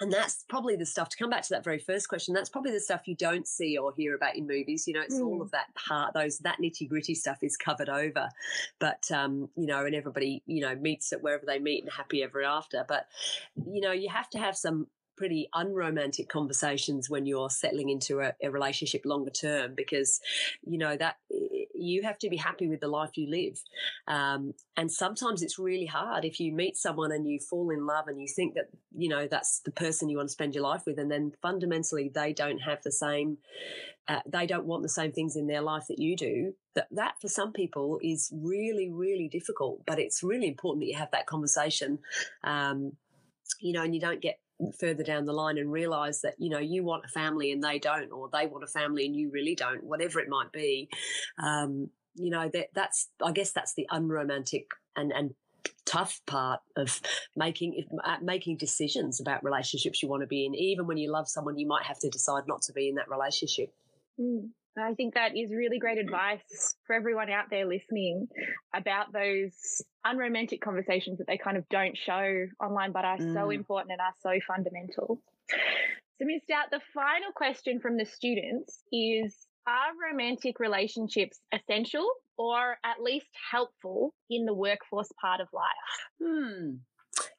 and 0.00 0.12
that's 0.12 0.44
probably 0.48 0.76
the 0.76 0.86
stuff 0.86 1.08
to 1.10 1.16
come 1.16 1.30
back 1.30 1.42
to 1.42 1.48
that 1.50 1.64
very 1.64 1.78
first 1.78 2.08
question. 2.08 2.34
That's 2.34 2.50
probably 2.50 2.72
the 2.72 2.80
stuff 2.80 3.06
you 3.06 3.14
don't 3.14 3.46
see 3.46 3.78
or 3.78 3.92
hear 3.96 4.14
about 4.14 4.36
in 4.36 4.46
movies. 4.46 4.86
You 4.86 4.94
know, 4.94 5.00
it's 5.00 5.18
mm. 5.18 5.26
all 5.26 5.40
of 5.40 5.50
that 5.52 5.74
part, 5.74 6.12
those 6.14 6.38
that 6.40 6.58
nitty 6.60 6.88
gritty 6.88 7.14
stuff 7.14 7.38
is 7.42 7.56
covered 7.56 7.88
over. 7.88 8.28
But 8.78 9.10
um, 9.10 9.48
you 9.56 9.66
know, 9.66 9.86
and 9.86 9.94
everybody 9.94 10.42
you 10.46 10.60
know 10.60 10.74
meets 10.74 11.12
at 11.12 11.22
wherever 11.22 11.46
they 11.46 11.58
meet 11.58 11.82
and 11.82 11.92
happy 11.92 12.22
ever 12.22 12.42
after. 12.42 12.84
But 12.86 13.06
you 13.54 13.80
know, 13.80 13.92
you 13.92 14.08
have 14.10 14.28
to 14.30 14.38
have 14.38 14.56
some 14.56 14.88
pretty 15.16 15.48
unromantic 15.54 16.28
conversations 16.28 17.08
when 17.08 17.24
you're 17.24 17.48
settling 17.48 17.88
into 17.88 18.20
a, 18.20 18.34
a 18.42 18.50
relationship 18.50 19.02
longer 19.06 19.30
term 19.30 19.74
because 19.74 20.20
you 20.62 20.76
know 20.78 20.96
that 20.96 21.16
you 21.78 22.02
have 22.02 22.18
to 22.18 22.28
be 22.28 22.36
happy 22.36 22.68
with 22.68 22.80
the 22.80 22.88
life 22.88 23.10
you 23.16 23.30
live. 23.30 23.60
Um, 24.08 24.54
and 24.76 24.90
sometimes 24.90 25.42
it's 25.42 25.58
really 25.58 25.86
hard 25.86 26.24
if 26.24 26.40
you 26.40 26.52
meet 26.52 26.76
someone 26.76 27.12
and 27.12 27.26
you 27.26 27.38
fall 27.38 27.70
in 27.70 27.86
love 27.86 28.08
and 28.08 28.20
you 28.20 28.28
think 28.28 28.54
that, 28.54 28.66
you 28.96 29.08
know, 29.08 29.26
that's 29.26 29.60
the 29.60 29.70
person 29.70 30.08
you 30.08 30.16
want 30.16 30.28
to 30.28 30.32
spend 30.32 30.54
your 30.54 30.64
life 30.64 30.82
with. 30.86 30.98
And 30.98 31.10
then 31.10 31.32
fundamentally 31.42 32.10
they 32.14 32.32
don't 32.32 32.58
have 32.58 32.82
the 32.82 32.92
same, 32.92 33.38
uh, 34.08 34.20
they 34.26 34.46
don't 34.46 34.66
want 34.66 34.82
the 34.82 34.88
same 34.88 35.12
things 35.12 35.36
in 35.36 35.46
their 35.46 35.62
life 35.62 35.84
that 35.88 35.98
you 35.98 36.16
do. 36.16 36.54
That, 36.74 36.88
that 36.92 37.14
for 37.20 37.28
some 37.28 37.52
people 37.52 37.98
is 38.02 38.30
really, 38.34 38.90
really 38.90 39.28
difficult, 39.28 39.82
but 39.86 39.98
it's 39.98 40.22
really 40.22 40.48
important 40.48 40.82
that 40.82 40.88
you 40.88 40.98
have 40.98 41.10
that 41.12 41.26
conversation. 41.26 41.98
Um, 42.44 42.92
you 43.60 43.72
know, 43.72 43.82
and 43.82 43.94
you 43.94 44.00
don't 44.00 44.20
get 44.20 44.38
further 44.78 45.02
down 45.02 45.26
the 45.26 45.32
line 45.32 45.58
and 45.58 45.70
realize 45.70 46.22
that 46.22 46.34
you 46.38 46.48
know 46.48 46.58
you 46.58 46.82
want 46.82 47.04
a 47.04 47.08
family 47.08 47.52
and 47.52 47.62
they 47.62 47.78
don't 47.78 48.10
or 48.10 48.28
they 48.32 48.46
want 48.46 48.64
a 48.64 48.66
family 48.66 49.04
and 49.06 49.14
you 49.14 49.30
really 49.30 49.54
don't 49.54 49.84
whatever 49.84 50.18
it 50.18 50.28
might 50.28 50.50
be 50.52 50.88
um, 51.42 51.90
you 52.14 52.30
know 52.30 52.48
that 52.52 52.68
that's 52.74 53.08
i 53.24 53.32
guess 53.32 53.52
that's 53.52 53.74
the 53.74 53.86
unromantic 53.90 54.70
and 54.96 55.12
and 55.12 55.34
tough 55.84 56.20
part 56.26 56.60
of 56.76 57.00
making 57.36 57.84
uh, 58.04 58.16
making 58.22 58.56
decisions 58.56 59.20
about 59.20 59.44
relationships 59.44 60.02
you 60.02 60.08
want 60.08 60.22
to 60.22 60.26
be 60.26 60.46
in 60.46 60.54
even 60.54 60.86
when 60.86 60.96
you 60.96 61.10
love 61.10 61.28
someone 61.28 61.58
you 61.58 61.66
might 61.66 61.84
have 61.84 61.98
to 61.98 62.08
decide 62.08 62.44
not 62.46 62.62
to 62.62 62.72
be 62.72 62.88
in 62.88 62.94
that 62.94 63.08
relationship 63.08 63.72
mm. 64.18 64.48
I 64.78 64.94
think 64.94 65.14
that 65.14 65.36
is 65.36 65.50
really 65.50 65.78
great 65.78 65.98
advice 65.98 66.76
for 66.86 66.94
everyone 66.94 67.30
out 67.30 67.46
there 67.50 67.66
listening 67.66 68.28
about 68.74 69.12
those 69.12 69.82
unromantic 70.04 70.60
conversations 70.60 71.18
that 71.18 71.26
they 71.26 71.38
kind 71.38 71.56
of 71.56 71.68
don't 71.68 71.96
show 71.96 72.46
online, 72.60 72.92
but 72.92 73.04
are 73.04 73.18
mm. 73.18 73.32
so 73.32 73.50
important 73.50 73.92
and 73.92 74.00
are 74.00 74.14
so 74.20 74.38
fundamental. 74.46 75.20
So, 76.18 76.24
Ms. 76.24 76.42
Stout, 76.44 76.70
the 76.70 76.80
final 76.94 77.32
question 77.34 77.80
from 77.80 77.96
the 77.96 78.06
students 78.06 78.82
is 78.92 79.34
Are 79.66 79.92
romantic 80.10 80.60
relationships 80.60 81.38
essential 81.52 82.06
or 82.38 82.76
at 82.84 83.02
least 83.02 83.26
helpful 83.50 84.14
in 84.28 84.44
the 84.44 84.54
workforce 84.54 85.10
part 85.20 85.40
of 85.40 85.48
life? 85.52 86.22
Hmm. 86.22 86.76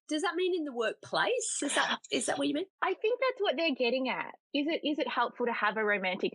Does 0.10 0.22
that 0.22 0.36
mean 0.36 0.56
in 0.56 0.64
the 0.64 0.74
workplace? 0.74 1.60
Is 1.62 1.76
that 1.76 1.98
is 2.12 2.26
that 2.28 2.38
what 2.38 2.48
you 2.48 2.54
mean? 2.54 2.66
I 2.82 2.94
think 2.94 3.20
that's 3.20 3.42
what 3.42 3.56
they're 3.58 3.76
getting 3.76 4.10
at. 4.10 4.34
Is 4.54 4.66
it 4.68 4.88
is 4.88 5.00
it 5.00 5.08
helpful 5.08 5.46
to 5.48 5.52
have 5.52 5.76
a 5.78 5.84
romantic 5.84 6.32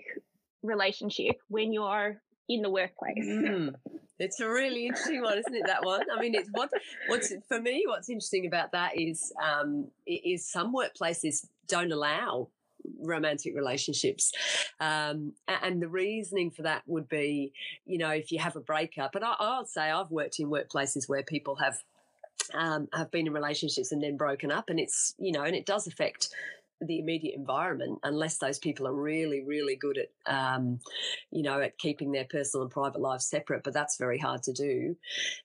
relationship 0.63 1.37
when 1.49 1.73
you're 1.73 2.21
in 2.49 2.63
the 2.63 2.71
workplace. 2.71 3.25
Mm. 3.25 3.75
It's 4.19 4.41
a 4.41 4.49
really 4.49 4.87
interesting 4.87 5.23
one, 5.23 5.39
isn't 5.39 5.55
it? 5.55 5.65
That 5.67 5.85
one. 5.85 6.03
I 6.15 6.21
mean, 6.21 6.35
it's 6.35 6.49
what 6.53 6.71
what's 7.09 7.33
for 7.49 7.61
me. 7.61 7.85
What's 7.87 8.09
interesting 8.09 8.47
about 8.47 8.73
that 8.73 8.99
is 8.99 9.33
um, 9.43 9.89
is 10.07 10.47
some 10.47 10.73
workplaces 10.75 11.47
don't 11.67 11.91
allow 11.91 12.49
romantic 13.01 13.55
relationships. 13.55 14.33
Um, 14.81 15.33
and 15.49 15.81
the 15.81 15.89
reasoning 15.89 16.51
for 16.51 16.63
that 16.63 16.83
would 16.87 17.09
be, 17.09 17.53
you 17.85 17.99
know, 17.99 18.11
if 18.11 18.33
you 18.33 18.39
have 18.39 18.57
a 18.57 18.61
breakup, 18.61 19.15
and 19.15 19.25
I, 19.25 19.35
I'll 19.39 19.67
say 19.67 19.91
I've 19.91 20.11
worked 20.11 20.39
in 20.39 20.49
workplaces 20.49 21.09
where 21.09 21.23
people 21.23 21.57
have 21.57 21.79
um, 22.55 22.89
have 22.93 23.11
been 23.11 23.27
in 23.27 23.33
relationships 23.33 23.93
and 23.93 24.03
then 24.03 24.17
broken 24.17 24.51
up, 24.51 24.69
and 24.69 24.79
it's 24.79 25.15
you 25.19 25.33
know, 25.33 25.43
and 25.43 25.57
it 25.57 25.67
does 25.67 25.87
affect 25.87 26.29
the 26.87 26.99
immediate 26.99 27.35
environment 27.35 27.99
unless 28.03 28.39
those 28.39 28.59
people 28.59 28.87
are 28.87 28.95
really 28.95 29.43
really 29.45 29.77
good 29.77 29.99
at 29.99 30.33
um, 30.33 30.81
you 31.31 31.43
know 31.43 31.61
at 31.61 31.79
keeping 31.79 32.13
their 32.13 32.25
personal 32.25 32.63
and 32.63 32.73
private 32.73 33.01
lives 33.01 33.27
separate 33.27 33.63
but 33.63 33.73
that's 33.73 33.97
very 33.97 34.19
hard 34.19 34.43
to 34.43 34.53
do 34.53 34.97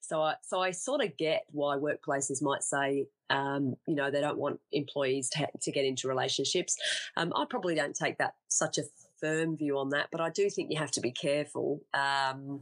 so 0.02 0.22
i 0.22 0.36
so 0.42 0.62
i 0.62 0.72
sort 0.72 1.04
of 1.04 1.16
get 1.18 1.44
why 1.52 1.76
workplaces 1.78 2.42
might 2.42 2.64
say 2.64 3.08
um, 3.30 3.76
you 3.88 3.96
know 3.96 4.10
they 4.10 4.22
don't 4.22 4.38
want 4.38 4.60
employees 4.72 5.30
to, 5.30 5.48
to 5.62 5.72
get 5.72 5.86
into 5.86 6.08
relationships 6.08 6.78
um, 7.18 7.34
i 7.36 7.46
probably 7.50 7.76
don't 7.76 7.96
take 7.96 8.18
that 8.18 8.36
such 8.48 8.78
a 8.78 8.84
firm 9.20 9.58
view 9.58 9.78
on 9.78 9.90
that, 9.90 10.08
but 10.12 10.22
I 10.22 10.30
do 10.30 10.50
think 10.50 10.72
you 10.72 10.78
have 10.78 10.92
to 10.92 11.02
be 11.02 11.12
careful. 11.12 11.82
Um, 11.94 12.62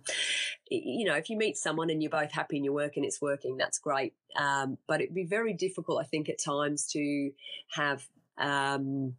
you 0.70 1.06
know, 1.06 1.16
if 1.16 1.30
you 1.30 1.38
meet 1.38 1.58
someone 1.58 1.90
and 1.90 2.02
you're 2.02 2.10
both 2.10 2.32
happy 2.32 2.58
in 2.58 2.64
your 2.64 2.74
work 2.74 2.94
and 2.96 3.06
it's 3.06 3.22
working, 3.22 3.58
that's 3.58 3.80
great. 3.80 4.14
Um, 4.38 4.78
but 4.88 5.02
it'd 5.02 5.16
be 5.16 5.26
very 5.26 5.54
difficult, 5.54 6.02
I 6.02 6.06
think, 6.06 6.30
at 6.30 6.42
times 6.44 6.88
to 6.94 7.32
have 7.76 8.08
um, 8.38 9.16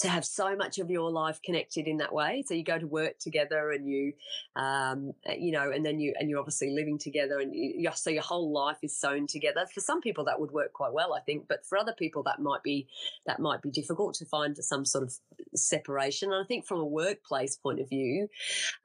to 0.00 0.08
have 0.08 0.24
so 0.24 0.56
much 0.56 0.78
of 0.78 0.90
your 0.90 1.10
life 1.10 1.40
connected 1.44 1.86
in 1.86 1.98
that 1.98 2.12
way. 2.12 2.42
So 2.46 2.54
you 2.54 2.64
go 2.64 2.78
to 2.78 2.86
work 2.86 3.18
together 3.18 3.70
and 3.70 3.86
you, 3.86 4.14
um, 4.56 5.12
eh, 5.26 5.36
you 5.38 5.52
know, 5.52 5.70
and 5.70 5.84
then 5.84 6.00
you, 6.00 6.14
and 6.18 6.28
you're 6.28 6.38
obviously 6.38 6.70
living 6.70 6.98
together 6.98 7.38
and 7.38 7.54
you, 7.54 7.90
so 7.94 8.08
your 8.08 8.22
whole 8.22 8.50
life 8.50 8.78
is 8.82 8.96
sewn 8.96 9.26
together. 9.26 9.66
For 9.72 9.80
some 9.80 10.00
people 10.00 10.24
that 10.24 10.40
would 10.40 10.52
work 10.52 10.72
quite 10.72 10.94
well, 10.94 11.12
I 11.12 11.20
think, 11.20 11.48
but 11.48 11.66
for 11.66 11.76
other 11.76 11.92
people 11.92 12.22
that 12.22 12.40
might 12.40 12.62
be, 12.62 12.88
that 13.26 13.40
might 13.40 13.60
be 13.60 13.70
difficult 13.70 14.14
to 14.16 14.24
find 14.24 14.56
some 14.56 14.86
sort 14.86 15.04
of 15.04 15.14
separation. 15.54 16.32
And 16.32 16.42
I 16.42 16.46
think 16.46 16.66
from 16.66 16.80
a 16.80 16.86
workplace 16.86 17.56
point 17.56 17.80
of 17.80 17.88
view, 17.90 18.28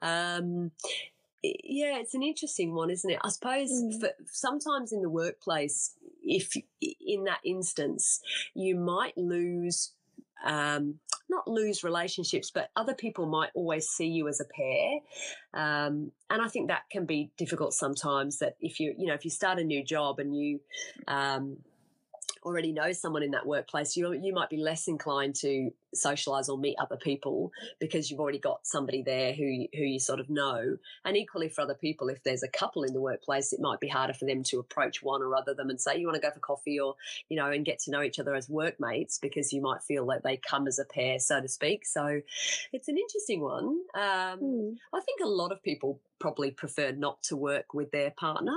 um, 0.02 0.70
yeah, 1.42 1.98
it's 1.98 2.14
an 2.14 2.22
interesting 2.22 2.74
one, 2.74 2.90
isn't 2.90 3.10
it? 3.10 3.18
I 3.22 3.30
suppose 3.30 3.70
mm. 3.70 4.00
for, 4.00 4.10
sometimes 4.26 4.92
in 4.92 5.00
the 5.00 5.08
workplace, 5.10 5.94
if 6.26 6.54
in 6.80 7.24
that 7.24 7.40
instance 7.44 8.20
you 8.54 8.76
might 8.76 9.16
lose 9.16 9.92
um, 10.44 11.00
not 11.28 11.48
lose 11.48 11.82
relationships, 11.82 12.50
but 12.50 12.70
other 12.76 12.94
people 12.94 13.26
might 13.26 13.50
always 13.54 13.88
see 13.88 14.06
you 14.06 14.28
as 14.28 14.40
a 14.40 14.44
pair. 14.44 14.98
Um, 15.54 16.12
and 16.30 16.42
I 16.42 16.48
think 16.48 16.68
that 16.68 16.82
can 16.90 17.04
be 17.04 17.30
difficult 17.36 17.74
sometimes 17.74 18.38
that 18.38 18.56
if 18.60 18.78
you, 18.78 18.94
you 18.96 19.06
know, 19.06 19.14
if 19.14 19.24
you 19.24 19.30
start 19.30 19.58
a 19.58 19.64
new 19.64 19.84
job 19.84 20.18
and 20.18 20.36
you, 20.36 20.60
um, 21.08 21.56
already 22.46 22.72
know 22.72 22.92
someone 22.92 23.24
in 23.24 23.32
that 23.32 23.46
workplace, 23.46 23.96
you 23.96 24.12
you 24.12 24.32
might 24.32 24.48
be 24.48 24.56
less 24.56 24.86
inclined 24.86 25.34
to 25.36 25.70
socialize 25.94 26.48
or 26.48 26.56
meet 26.56 26.76
other 26.78 26.96
people 26.96 27.50
because 27.80 28.10
you've 28.10 28.20
already 28.20 28.38
got 28.38 28.66
somebody 28.66 29.02
there 29.02 29.32
who 29.32 29.66
who 29.74 29.82
you 29.82 29.98
sort 29.98 30.20
of 30.20 30.30
know. 30.30 30.76
And 31.04 31.16
equally 31.16 31.48
for 31.48 31.62
other 31.62 31.74
people, 31.74 32.08
if 32.08 32.22
there's 32.22 32.44
a 32.44 32.48
couple 32.48 32.84
in 32.84 32.92
the 32.92 33.00
workplace, 33.00 33.52
it 33.52 33.60
might 33.60 33.80
be 33.80 33.88
harder 33.88 34.14
for 34.14 34.24
them 34.24 34.42
to 34.44 34.60
approach 34.60 35.02
one 35.02 35.22
or 35.22 35.34
other 35.34 35.52
of 35.52 35.56
them 35.56 35.70
and 35.70 35.80
say, 35.80 35.98
"You 35.98 36.06
want 36.06 36.16
to 36.16 36.26
go 36.26 36.32
for 36.32 36.40
coffee?" 36.40 36.78
or 36.78 36.94
you 37.28 37.36
know, 37.36 37.50
and 37.50 37.64
get 37.64 37.80
to 37.80 37.90
know 37.90 38.02
each 38.02 38.20
other 38.20 38.34
as 38.34 38.48
workmates 38.48 39.18
because 39.18 39.52
you 39.52 39.60
might 39.60 39.82
feel 39.82 40.06
that 40.06 40.22
they 40.22 40.36
come 40.36 40.68
as 40.68 40.78
a 40.78 40.84
pair, 40.84 41.18
so 41.18 41.40
to 41.40 41.48
speak. 41.48 41.84
So 41.84 42.20
it's 42.72 42.88
an 42.88 42.96
interesting 42.96 43.40
one. 43.40 43.80
Um, 43.94 44.40
mm. 44.40 44.76
I 44.94 45.00
think 45.00 45.20
a 45.22 45.28
lot 45.28 45.52
of 45.52 45.62
people 45.62 46.00
probably 46.18 46.50
prefer 46.50 46.92
not 46.92 47.22
to 47.24 47.36
work 47.36 47.74
with 47.74 47.90
their 47.90 48.10
partner. 48.10 48.56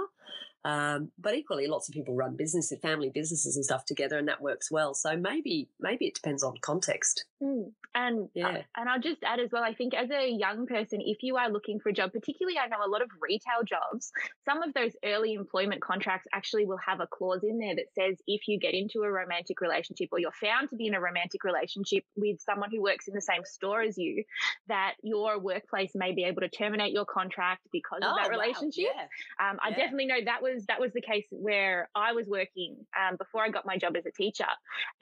Um, 0.65 1.11
but 1.17 1.35
equally, 1.35 1.67
lots 1.67 1.87
of 1.87 1.93
people 1.93 2.15
run 2.15 2.35
businesses, 2.35 2.79
family 2.79 3.09
businesses 3.09 3.55
and 3.55 3.63
stuff 3.63 3.85
together, 3.85 4.17
and 4.17 4.27
that 4.27 4.41
works 4.41 4.69
well. 4.69 4.93
So 4.93 5.15
maybe 5.15 5.69
maybe 5.79 6.07
it 6.07 6.15
depends 6.15 6.43
on 6.43 6.57
context. 6.61 7.25
Mm. 7.41 7.71
And 7.95 8.25
uh, 8.25 8.27
yeah, 8.35 8.47
uh, 8.49 8.61
and 8.77 8.89
I'll 8.89 8.99
just 8.99 9.23
add 9.23 9.39
as 9.39 9.49
well. 9.51 9.63
I 9.63 9.73
think 9.73 9.93
as 9.93 10.09
a 10.11 10.29
young 10.29 10.67
person, 10.67 10.99
if 11.01 11.23
you 11.23 11.37
are 11.37 11.49
looking 11.49 11.79
for 11.79 11.89
a 11.89 11.93
job, 11.93 12.11
particularly 12.11 12.57
I 12.57 12.67
know 12.67 12.77
a 12.85 12.89
lot 12.89 13.01
of 13.01 13.09
retail 13.21 13.63
jobs, 13.65 14.11
some 14.45 14.61
of 14.61 14.73
those 14.73 14.91
early 15.03 15.33
employment 15.33 15.81
contracts 15.81 16.27
actually 16.33 16.65
will 16.65 16.79
have 16.85 16.99
a 16.99 17.07
clause 17.07 17.43
in 17.43 17.57
there 17.57 17.75
that 17.75 17.93
says 17.97 18.17
if 18.27 18.47
you 18.47 18.59
get 18.59 18.73
into 18.73 19.03
a 19.03 19.11
romantic 19.11 19.61
relationship 19.61 20.09
or 20.11 20.19
you're 20.19 20.31
found 20.31 20.69
to 20.69 20.75
be 20.75 20.87
in 20.87 20.93
a 20.93 20.99
romantic 20.99 21.43
relationship 21.43 22.03
with 22.15 22.39
someone 22.41 22.69
who 22.71 22.81
works 22.81 23.07
in 23.07 23.15
the 23.15 23.21
same 23.21 23.43
store 23.43 23.81
as 23.81 23.97
you, 23.97 24.23
that 24.67 24.93
your 25.01 25.39
workplace 25.39 25.91
may 25.95 26.13
be 26.13 26.25
able 26.25 26.41
to 26.41 26.49
terminate 26.49 26.93
your 26.93 27.05
contract 27.05 27.61
because 27.71 28.01
oh, 28.03 28.09
of 28.09 28.17
that 28.17 28.29
relationship. 28.29 28.85
Wow. 28.95 29.03
Yeah. 29.39 29.49
Um, 29.49 29.57
I 29.63 29.69
yeah. 29.69 29.77
definitely 29.77 30.07
know 30.07 30.19
that 30.25 30.41
was 30.41 30.65
that 30.67 30.79
was 30.79 30.91
the 30.93 31.01
case 31.01 31.25
where 31.31 31.89
I 31.95 32.11
was 32.11 32.27
working 32.27 32.75
um, 32.97 33.15
before 33.17 33.43
I 33.43 33.49
got 33.49 33.65
my 33.65 33.77
job 33.77 33.95
as 33.95 34.05
a 34.05 34.11
teacher, 34.11 34.45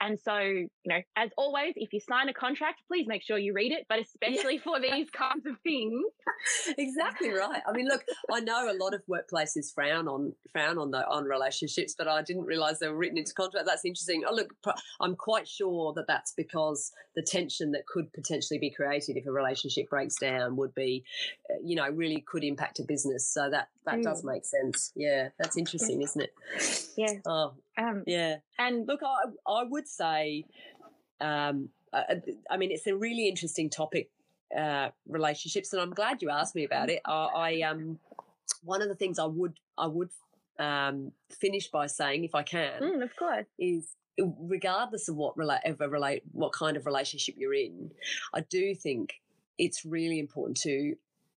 and 0.00 0.18
so 0.18 0.38
you 0.38 0.68
know, 0.86 1.00
as 1.16 1.30
always, 1.36 1.74
if 1.76 1.92
you 1.92 2.00
sign 2.00 2.27
a 2.28 2.32
contract, 2.32 2.80
please 2.86 3.06
make 3.06 3.22
sure 3.22 3.38
you 3.38 3.52
read 3.52 3.72
it, 3.72 3.86
but 3.88 3.98
especially 3.98 4.54
yeah. 4.54 4.60
for 4.62 4.80
these 4.80 5.10
kinds 5.10 5.46
of 5.46 5.58
things. 5.62 6.04
exactly 6.78 7.30
right. 7.30 7.62
I 7.66 7.72
mean, 7.72 7.86
look, 7.86 8.04
I 8.32 8.40
know 8.40 8.70
a 8.70 8.76
lot 8.76 8.94
of 8.94 9.02
workplaces 9.06 9.72
frown 9.74 10.08
on 10.08 10.34
frown 10.52 10.78
on 10.78 10.90
the 10.90 11.06
on 11.08 11.24
relationships, 11.24 11.94
but 11.96 12.08
I 12.08 12.22
didn't 12.22 12.44
realize 12.44 12.78
they 12.78 12.88
were 12.88 12.96
written 12.96 13.18
into 13.18 13.34
contract. 13.34 13.66
That's 13.66 13.84
interesting. 13.84 14.24
Oh, 14.28 14.34
look, 14.34 14.52
I'm 15.00 15.16
quite 15.16 15.48
sure 15.48 15.92
that 15.94 16.06
that's 16.06 16.32
because 16.32 16.92
the 17.14 17.22
tension 17.22 17.72
that 17.72 17.86
could 17.86 18.12
potentially 18.12 18.58
be 18.58 18.70
created 18.70 19.16
if 19.16 19.26
a 19.26 19.32
relationship 19.32 19.90
breaks 19.90 20.16
down 20.16 20.56
would 20.56 20.74
be, 20.74 21.04
uh, 21.50 21.54
you 21.62 21.76
know, 21.76 21.88
really 21.90 22.24
could 22.26 22.44
impact 22.44 22.78
a 22.78 22.84
business. 22.84 23.28
So 23.28 23.50
that 23.50 23.68
that 23.86 23.96
mm. 23.96 24.02
does 24.02 24.24
make 24.24 24.44
sense. 24.44 24.92
Yeah, 24.94 25.28
that's 25.38 25.56
interesting, 25.56 26.02
isn't 26.02 26.20
it? 26.20 26.88
Yeah. 26.96 27.14
Oh, 27.26 27.52
um, 27.76 28.04
yeah. 28.06 28.36
And 28.58 28.86
look, 28.86 29.00
I 29.02 29.24
I 29.50 29.64
would 29.64 29.88
say 29.88 30.44
um, 31.20 31.70
uh, 31.92 32.02
uh, 32.10 32.14
I 32.50 32.56
mean, 32.56 32.70
it's 32.70 32.86
a 32.86 32.96
really 32.96 33.28
interesting 33.28 33.70
topic, 33.70 34.10
uh, 34.56 34.88
relationships, 35.06 35.72
and 35.72 35.82
I'm 35.82 35.90
glad 35.90 36.22
you 36.22 36.30
asked 36.30 36.54
me 36.54 36.64
about 36.64 36.90
it. 36.90 37.00
I, 37.04 37.12
I 37.12 37.60
um, 37.62 37.98
one 38.62 38.82
of 38.82 38.88
the 38.88 38.94
things 38.94 39.18
I 39.18 39.26
would 39.26 39.58
I 39.76 39.86
would 39.86 40.10
um, 40.58 41.12
finish 41.30 41.68
by 41.68 41.86
saying, 41.86 42.24
if 42.24 42.34
I 42.34 42.42
can, 42.42 42.82
mm, 42.82 43.02
of 43.02 43.14
course, 43.16 43.46
is 43.58 43.94
regardless 44.40 45.08
of 45.08 45.16
what 45.16 45.36
relate 45.36 45.60
ever 45.64 45.88
relate 45.88 46.22
what 46.32 46.52
kind 46.52 46.76
of 46.76 46.86
relationship 46.86 47.36
you're 47.38 47.54
in, 47.54 47.90
I 48.34 48.40
do 48.40 48.74
think 48.74 49.14
it's 49.58 49.84
really 49.84 50.18
important 50.18 50.58
to 50.62 50.94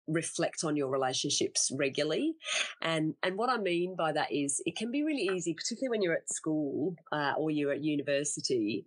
reflect 0.08 0.64
on 0.64 0.76
your 0.76 0.90
relationships 0.90 1.72
regularly 1.76 2.34
and 2.82 3.14
and 3.24 3.38
what 3.38 3.50
i 3.50 3.58
mean 3.58 3.96
by 3.96 4.12
that 4.12 4.32
is 4.32 4.62
it 4.66 4.76
can 4.76 4.92
be 4.92 5.04
really 5.04 5.30
easy 5.34 5.54
particularly 5.54 5.90
when 5.90 6.02
you're 6.02 6.16
at 6.16 6.28
school 6.30 6.96
uh, 7.12 7.34
or 7.38 7.52
you're 7.52 7.72
at 7.72 7.84
university 7.84 8.86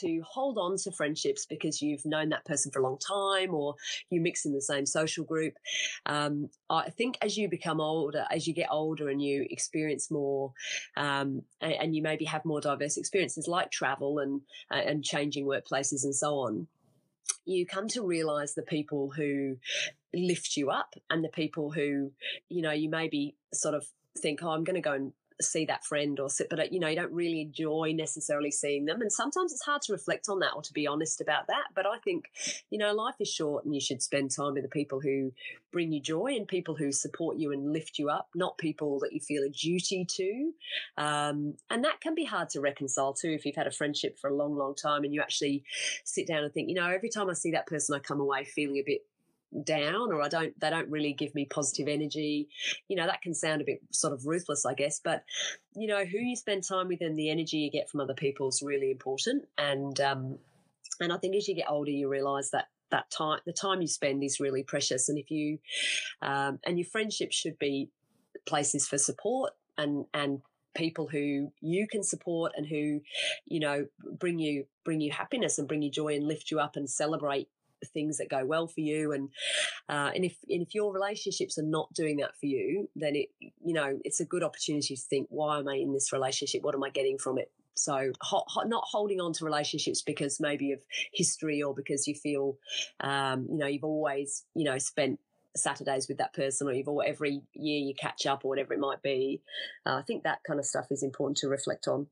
to 0.00 0.22
hold 0.26 0.58
on 0.58 0.76
to 0.78 0.92
friendships 0.92 1.46
because 1.46 1.82
you've 1.82 2.04
known 2.04 2.30
that 2.30 2.44
person 2.44 2.70
for 2.70 2.80
a 2.80 2.82
long 2.82 2.98
time 2.98 3.54
or 3.54 3.74
you 4.10 4.20
mix 4.20 4.44
in 4.44 4.52
the 4.52 4.60
same 4.60 4.86
social 4.86 5.24
group. 5.24 5.54
Um, 6.06 6.50
I 6.70 6.90
think 6.90 7.18
as 7.22 7.36
you 7.36 7.48
become 7.48 7.80
older, 7.80 8.24
as 8.30 8.46
you 8.46 8.54
get 8.54 8.68
older 8.70 9.08
and 9.08 9.22
you 9.22 9.46
experience 9.50 10.10
more, 10.10 10.52
um, 10.96 11.42
and, 11.60 11.72
and, 11.72 11.96
you 11.96 12.02
maybe 12.02 12.26
have 12.26 12.44
more 12.44 12.60
diverse 12.60 12.96
experiences 12.96 13.48
like 13.48 13.70
travel 13.70 14.18
and 14.18 14.42
and 14.70 15.02
changing 15.02 15.46
workplaces 15.46 16.04
and 16.04 16.14
so 16.14 16.38
on, 16.40 16.66
you 17.44 17.66
come 17.66 17.88
to 17.88 18.02
realize 18.02 18.54
the 18.54 18.62
people 18.62 19.10
who 19.10 19.56
lift 20.14 20.56
you 20.56 20.70
up 20.70 20.94
and 21.10 21.24
the 21.24 21.28
people 21.28 21.70
who, 21.70 22.12
you 22.48 22.62
know, 22.62 22.72
you 22.72 22.88
maybe 22.88 23.34
sort 23.52 23.74
of 23.74 23.86
think, 24.18 24.42
oh, 24.42 24.50
I'm 24.50 24.64
going 24.64 24.74
to 24.74 24.80
go 24.80 24.92
and 24.92 25.12
see 25.40 25.64
that 25.66 25.84
friend 25.84 26.18
or 26.20 26.28
sit, 26.28 26.48
but 26.50 26.60
uh, 26.60 26.64
you 26.70 26.80
know, 26.80 26.88
you 26.88 26.96
don't 26.96 27.12
really 27.12 27.40
enjoy 27.40 27.92
necessarily 27.94 28.50
seeing 28.50 28.84
them. 28.84 29.00
And 29.00 29.12
sometimes 29.12 29.52
it's 29.52 29.64
hard 29.64 29.82
to 29.82 29.92
reflect 29.92 30.28
on 30.28 30.40
that 30.40 30.52
or 30.54 30.62
to 30.62 30.72
be 30.72 30.86
honest 30.86 31.20
about 31.20 31.46
that. 31.48 31.66
But 31.74 31.86
I 31.86 31.98
think, 31.98 32.30
you 32.70 32.78
know, 32.78 32.92
life 32.92 33.16
is 33.20 33.28
short 33.28 33.64
and 33.64 33.74
you 33.74 33.80
should 33.80 34.02
spend 34.02 34.30
time 34.30 34.54
with 34.54 34.62
the 34.62 34.68
people 34.68 35.00
who 35.00 35.32
bring 35.72 35.92
you 35.92 36.00
joy 36.00 36.34
and 36.36 36.48
people 36.48 36.74
who 36.74 36.90
support 36.90 37.36
you 37.36 37.52
and 37.52 37.72
lift 37.72 37.98
you 37.98 38.08
up, 38.10 38.28
not 38.34 38.58
people 38.58 38.98
that 39.00 39.12
you 39.12 39.20
feel 39.20 39.42
a 39.42 39.48
duty 39.48 40.04
to. 40.04 40.52
Um, 40.96 41.54
and 41.70 41.84
that 41.84 42.00
can 42.00 42.14
be 42.14 42.24
hard 42.24 42.50
to 42.50 42.60
reconcile 42.60 43.12
too 43.12 43.30
if 43.30 43.44
you've 43.44 43.56
had 43.56 43.66
a 43.66 43.72
friendship 43.72 44.18
for 44.18 44.30
a 44.30 44.34
long, 44.34 44.56
long 44.56 44.74
time 44.74 45.04
and 45.04 45.14
you 45.14 45.20
actually 45.20 45.64
sit 46.04 46.26
down 46.26 46.44
and 46.44 46.52
think, 46.52 46.68
you 46.68 46.74
know, 46.74 46.88
every 46.88 47.10
time 47.10 47.30
I 47.30 47.34
see 47.34 47.52
that 47.52 47.66
person, 47.66 47.94
I 47.94 47.98
come 47.98 48.20
away 48.20 48.44
feeling 48.44 48.76
a 48.76 48.82
bit 48.84 49.04
down 49.64 50.12
or 50.12 50.22
I 50.22 50.28
don't 50.28 50.58
they 50.60 50.70
don't 50.70 50.90
really 50.90 51.12
give 51.12 51.34
me 51.34 51.44
positive 51.44 51.88
energy. 51.88 52.48
You 52.88 52.96
know, 52.96 53.06
that 53.06 53.22
can 53.22 53.34
sound 53.34 53.60
a 53.60 53.64
bit 53.64 53.80
sort 53.90 54.12
of 54.12 54.26
ruthless, 54.26 54.66
I 54.66 54.74
guess, 54.74 55.00
but 55.02 55.24
you 55.74 55.86
know, 55.88 56.04
who 56.04 56.18
you 56.18 56.36
spend 56.36 56.64
time 56.68 56.88
with 56.88 57.00
and 57.00 57.18
the 57.18 57.30
energy 57.30 57.58
you 57.58 57.70
get 57.70 57.88
from 57.88 58.00
other 58.00 58.14
people 58.14 58.48
is 58.48 58.62
really 58.64 58.90
important. 58.90 59.46
And 59.56 59.98
um 60.00 60.38
and 61.00 61.12
I 61.12 61.18
think 61.18 61.36
as 61.36 61.48
you 61.48 61.54
get 61.54 61.70
older 61.70 61.90
you 61.90 62.08
realise 62.08 62.50
that 62.50 62.68
that 62.90 63.10
time 63.10 63.40
the 63.46 63.52
time 63.52 63.80
you 63.80 63.88
spend 63.88 64.24
is 64.24 64.40
really 64.40 64.62
precious 64.62 65.08
and 65.08 65.18
if 65.18 65.30
you 65.30 65.58
um 66.22 66.58
and 66.64 66.78
your 66.78 66.86
friendship 66.86 67.32
should 67.32 67.58
be 67.58 67.90
places 68.46 68.88
for 68.88 68.98
support 68.98 69.52
and 69.76 70.06
and 70.14 70.40
people 70.74 71.08
who 71.08 71.50
you 71.60 71.86
can 71.90 72.02
support 72.02 72.52
and 72.56 72.66
who 72.66 73.00
you 73.46 73.60
know 73.60 73.86
bring 74.18 74.38
you 74.38 74.64
bring 74.84 75.00
you 75.00 75.10
happiness 75.10 75.58
and 75.58 75.68
bring 75.68 75.82
you 75.82 75.90
joy 75.90 76.14
and 76.14 76.26
lift 76.26 76.50
you 76.50 76.60
up 76.60 76.76
and 76.76 76.88
celebrate 76.88 77.48
things 77.86 78.18
that 78.18 78.28
go 78.28 78.44
well 78.44 78.66
for 78.66 78.80
you 78.80 79.12
and 79.12 79.28
uh, 79.88 80.10
and 80.14 80.24
if 80.24 80.36
and 80.48 80.62
if 80.62 80.74
your 80.74 80.92
relationships 80.92 81.58
are 81.58 81.62
not 81.62 81.92
doing 81.94 82.18
that 82.18 82.36
for 82.38 82.46
you 82.46 82.88
then 82.96 83.14
it 83.16 83.28
you 83.40 83.72
know 83.72 83.98
it's 84.04 84.20
a 84.20 84.24
good 84.24 84.42
opportunity 84.42 84.96
to 84.96 85.02
think 85.02 85.26
why 85.30 85.58
am 85.58 85.68
i 85.68 85.74
in 85.74 85.92
this 85.92 86.12
relationship 86.12 86.62
what 86.62 86.74
am 86.74 86.84
i 86.84 86.90
getting 86.90 87.18
from 87.18 87.38
it 87.38 87.50
so 87.74 88.12
ho- 88.20 88.44
ho- 88.48 88.66
not 88.66 88.84
holding 88.86 89.20
on 89.20 89.32
to 89.32 89.44
relationships 89.44 90.02
because 90.02 90.40
maybe 90.40 90.72
of 90.72 90.80
history 91.12 91.62
or 91.62 91.74
because 91.74 92.08
you 92.08 92.14
feel 92.14 92.56
um, 93.00 93.46
you 93.50 93.58
know 93.58 93.66
you've 93.66 93.84
always 93.84 94.44
you 94.54 94.64
know 94.64 94.78
spent 94.78 95.20
Saturdays 95.56 96.08
with 96.08 96.18
that 96.18 96.34
person, 96.34 96.68
or 96.68 96.72
you've 96.72 96.88
all 96.88 97.02
every 97.04 97.42
year 97.54 97.80
you 97.80 97.94
catch 97.94 98.26
up, 98.26 98.44
or 98.44 98.48
whatever 98.48 98.74
it 98.74 98.80
might 98.80 99.02
be. 99.02 99.42
Uh, 99.84 99.96
I 99.96 100.02
think 100.02 100.22
that 100.22 100.40
kind 100.46 100.58
of 100.58 100.66
stuff 100.66 100.86
is 100.90 101.02
important 101.02 101.38
to 101.38 101.48
reflect 101.48 101.88
on. 101.88 102.06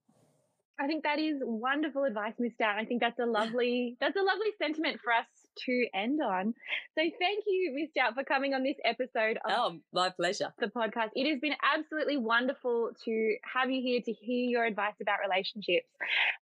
I 0.78 0.86
think 0.86 1.04
that 1.04 1.18
is 1.18 1.40
wonderful 1.42 2.04
advice, 2.04 2.34
Miss 2.38 2.52
Dan. 2.58 2.76
I 2.76 2.84
think 2.84 3.00
that's 3.00 3.18
a 3.18 3.26
lovely 3.26 3.96
that's 4.00 4.16
a 4.16 4.22
lovely 4.22 4.50
sentiment 4.58 5.00
for 5.02 5.12
us 5.12 5.26
to 5.66 5.86
end 5.94 6.20
on. 6.22 6.54
So 6.98 7.02
thank 7.18 7.44
you, 7.46 7.72
Miss 7.74 7.90
Stout, 7.90 8.14
for 8.14 8.24
coming 8.24 8.54
on 8.54 8.62
this 8.62 8.76
episode 8.84 9.38
of 9.44 9.50
Oh, 9.50 9.78
my 9.92 10.10
pleasure. 10.10 10.52
the 10.58 10.66
podcast. 10.68 11.10
It 11.14 11.30
has 11.30 11.40
been 11.40 11.54
absolutely 11.62 12.16
wonderful 12.16 12.90
to 13.04 13.36
have 13.54 13.70
you 13.70 13.82
here 13.82 14.00
to 14.04 14.12
hear 14.12 14.48
your 14.48 14.64
advice 14.64 14.94
about 15.00 15.18
relationships. 15.26 15.88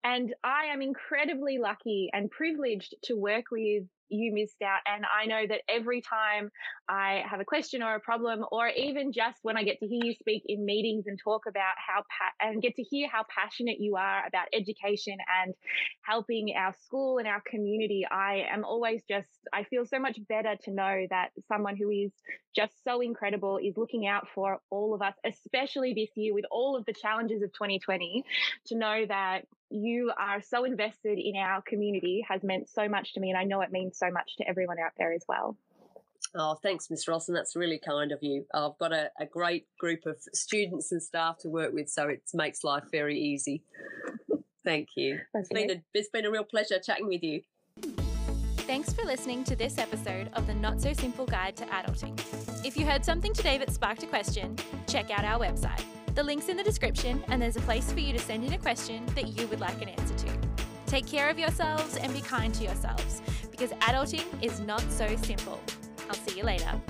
And 0.04 0.34
I 0.44 0.66
am 0.72 0.82
incredibly 0.82 1.58
lucky 1.58 2.10
and 2.12 2.30
privileged 2.30 2.94
to 3.04 3.14
work 3.14 3.46
with 3.50 3.84
you 4.12 4.32
Miss 4.34 4.52
Stout. 4.52 4.80
And 4.86 5.04
I 5.06 5.26
know 5.26 5.46
that 5.46 5.60
every 5.68 6.00
time 6.02 6.50
I 6.88 7.22
have 7.30 7.40
a 7.40 7.44
question 7.44 7.82
or 7.82 7.94
a 7.94 8.00
problem, 8.00 8.44
or 8.50 8.68
even 8.68 9.12
just 9.12 9.38
when 9.42 9.56
I 9.56 9.62
get 9.62 9.78
to 9.80 9.86
hear 9.86 10.00
you 10.04 10.14
speak 10.14 10.42
in 10.46 10.64
meetings 10.64 11.04
and 11.06 11.18
talk 11.22 11.42
about 11.48 11.74
how, 11.78 12.00
pa- 12.00 12.46
and 12.48 12.60
get 12.60 12.74
to 12.76 12.82
hear 12.82 13.08
how 13.08 13.24
passionate 13.32 13.78
you 13.80 13.96
are 13.96 14.26
about 14.26 14.46
education 14.52 15.16
and 15.42 15.54
helping 16.02 16.52
our 16.56 16.74
school 16.82 17.18
and 17.18 17.28
our 17.28 17.40
community, 17.48 18.04
I 18.10 18.46
am 18.50 18.64
always 18.64 18.99
just, 19.08 19.28
I 19.52 19.64
feel 19.64 19.84
so 19.86 19.98
much 19.98 20.18
better 20.28 20.56
to 20.64 20.70
know 20.70 21.06
that 21.10 21.30
someone 21.48 21.76
who 21.76 21.90
is 21.90 22.12
just 22.54 22.72
so 22.84 23.00
incredible 23.00 23.58
is 23.58 23.76
looking 23.76 24.06
out 24.06 24.26
for 24.34 24.58
all 24.70 24.94
of 24.94 25.02
us, 25.02 25.14
especially 25.24 25.94
this 25.94 26.10
year 26.16 26.34
with 26.34 26.44
all 26.50 26.76
of 26.76 26.84
the 26.86 26.92
challenges 26.92 27.42
of 27.42 27.52
2020, 27.52 28.24
to 28.66 28.76
know 28.76 29.04
that 29.06 29.46
you 29.70 30.12
are 30.18 30.42
so 30.42 30.64
invested 30.64 31.18
in 31.18 31.36
our 31.36 31.62
community 31.62 32.24
has 32.28 32.42
meant 32.42 32.68
so 32.68 32.88
much 32.88 33.14
to 33.14 33.20
me. 33.20 33.30
And 33.30 33.38
I 33.38 33.44
know 33.44 33.60
it 33.60 33.70
means 33.70 33.98
so 33.98 34.10
much 34.10 34.36
to 34.38 34.48
everyone 34.48 34.78
out 34.78 34.92
there 34.98 35.12
as 35.12 35.22
well. 35.28 35.56
Oh, 36.34 36.54
thanks, 36.62 36.90
Miss 36.90 37.08
Ross, 37.08 37.28
and 37.28 37.36
that's 37.36 37.56
really 37.56 37.78
kind 37.78 38.12
of 38.12 38.18
you. 38.22 38.46
I've 38.54 38.78
got 38.78 38.92
a, 38.92 39.10
a 39.18 39.26
great 39.26 39.66
group 39.78 40.06
of 40.06 40.16
students 40.32 40.92
and 40.92 41.02
staff 41.02 41.38
to 41.38 41.48
work 41.48 41.72
with, 41.72 41.88
so 41.88 42.08
it 42.08 42.22
makes 42.34 42.62
life 42.62 42.84
very 42.92 43.18
easy. 43.18 43.64
Thank 44.64 44.90
you. 44.96 45.18
That's 45.34 45.48
It's 45.50 45.60
been, 45.60 45.70
a, 45.70 45.82
it's 45.94 46.10
been 46.10 46.26
a 46.26 46.30
real 46.30 46.44
pleasure 46.44 46.78
chatting 46.78 47.08
with 47.08 47.22
you. 47.22 47.42
Thanks 48.70 48.92
for 48.92 49.04
listening 49.04 49.42
to 49.44 49.56
this 49.56 49.78
episode 49.78 50.30
of 50.34 50.46
the 50.46 50.54
Not 50.54 50.80
So 50.80 50.92
Simple 50.92 51.26
Guide 51.26 51.56
to 51.56 51.64
Adulting. 51.64 52.16
If 52.64 52.76
you 52.76 52.86
heard 52.86 53.04
something 53.04 53.32
today 53.32 53.58
that 53.58 53.72
sparked 53.72 54.04
a 54.04 54.06
question, 54.06 54.54
check 54.86 55.10
out 55.10 55.24
our 55.24 55.40
website. 55.40 55.82
The 56.14 56.22
link's 56.22 56.48
in 56.48 56.56
the 56.56 56.62
description, 56.62 57.24
and 57.26 57.42
there's 57.42 57.56
a 57.56 57.60
place 57.62 57.90
for 57.90 57.98
you 57.98 58.12
to 58.12 58.20
send 58.20 58.44
in 58.44 58.52
a 58.52 58.58
question 58.58 59.04
that 59.16 59.36
you 59.36 59.48
would 59.48 59.58
like 59.58 59.82
an 59.82 59.88
answer 59.88 60.14
to. 60.14 60.32
Take 60.86 61.08
care 61.08 61.28
of 61.28 61.36
yourselves 61.36 61.96
and 61.96 62.14
be 62.14 62.20
kind 62.20 62.54
to 62.54 62.62
yourselves 62.62 63.22
because 63.50 63.72
adulting 63.80 64.24
is 64.40 64.60
not 64.60 64.82
so 64.82 65.16
simple. 65.16 65.60
I'll 66.08 66.14
see 66.14 66.38
you 66.38 66.44
later. 66.44 66.80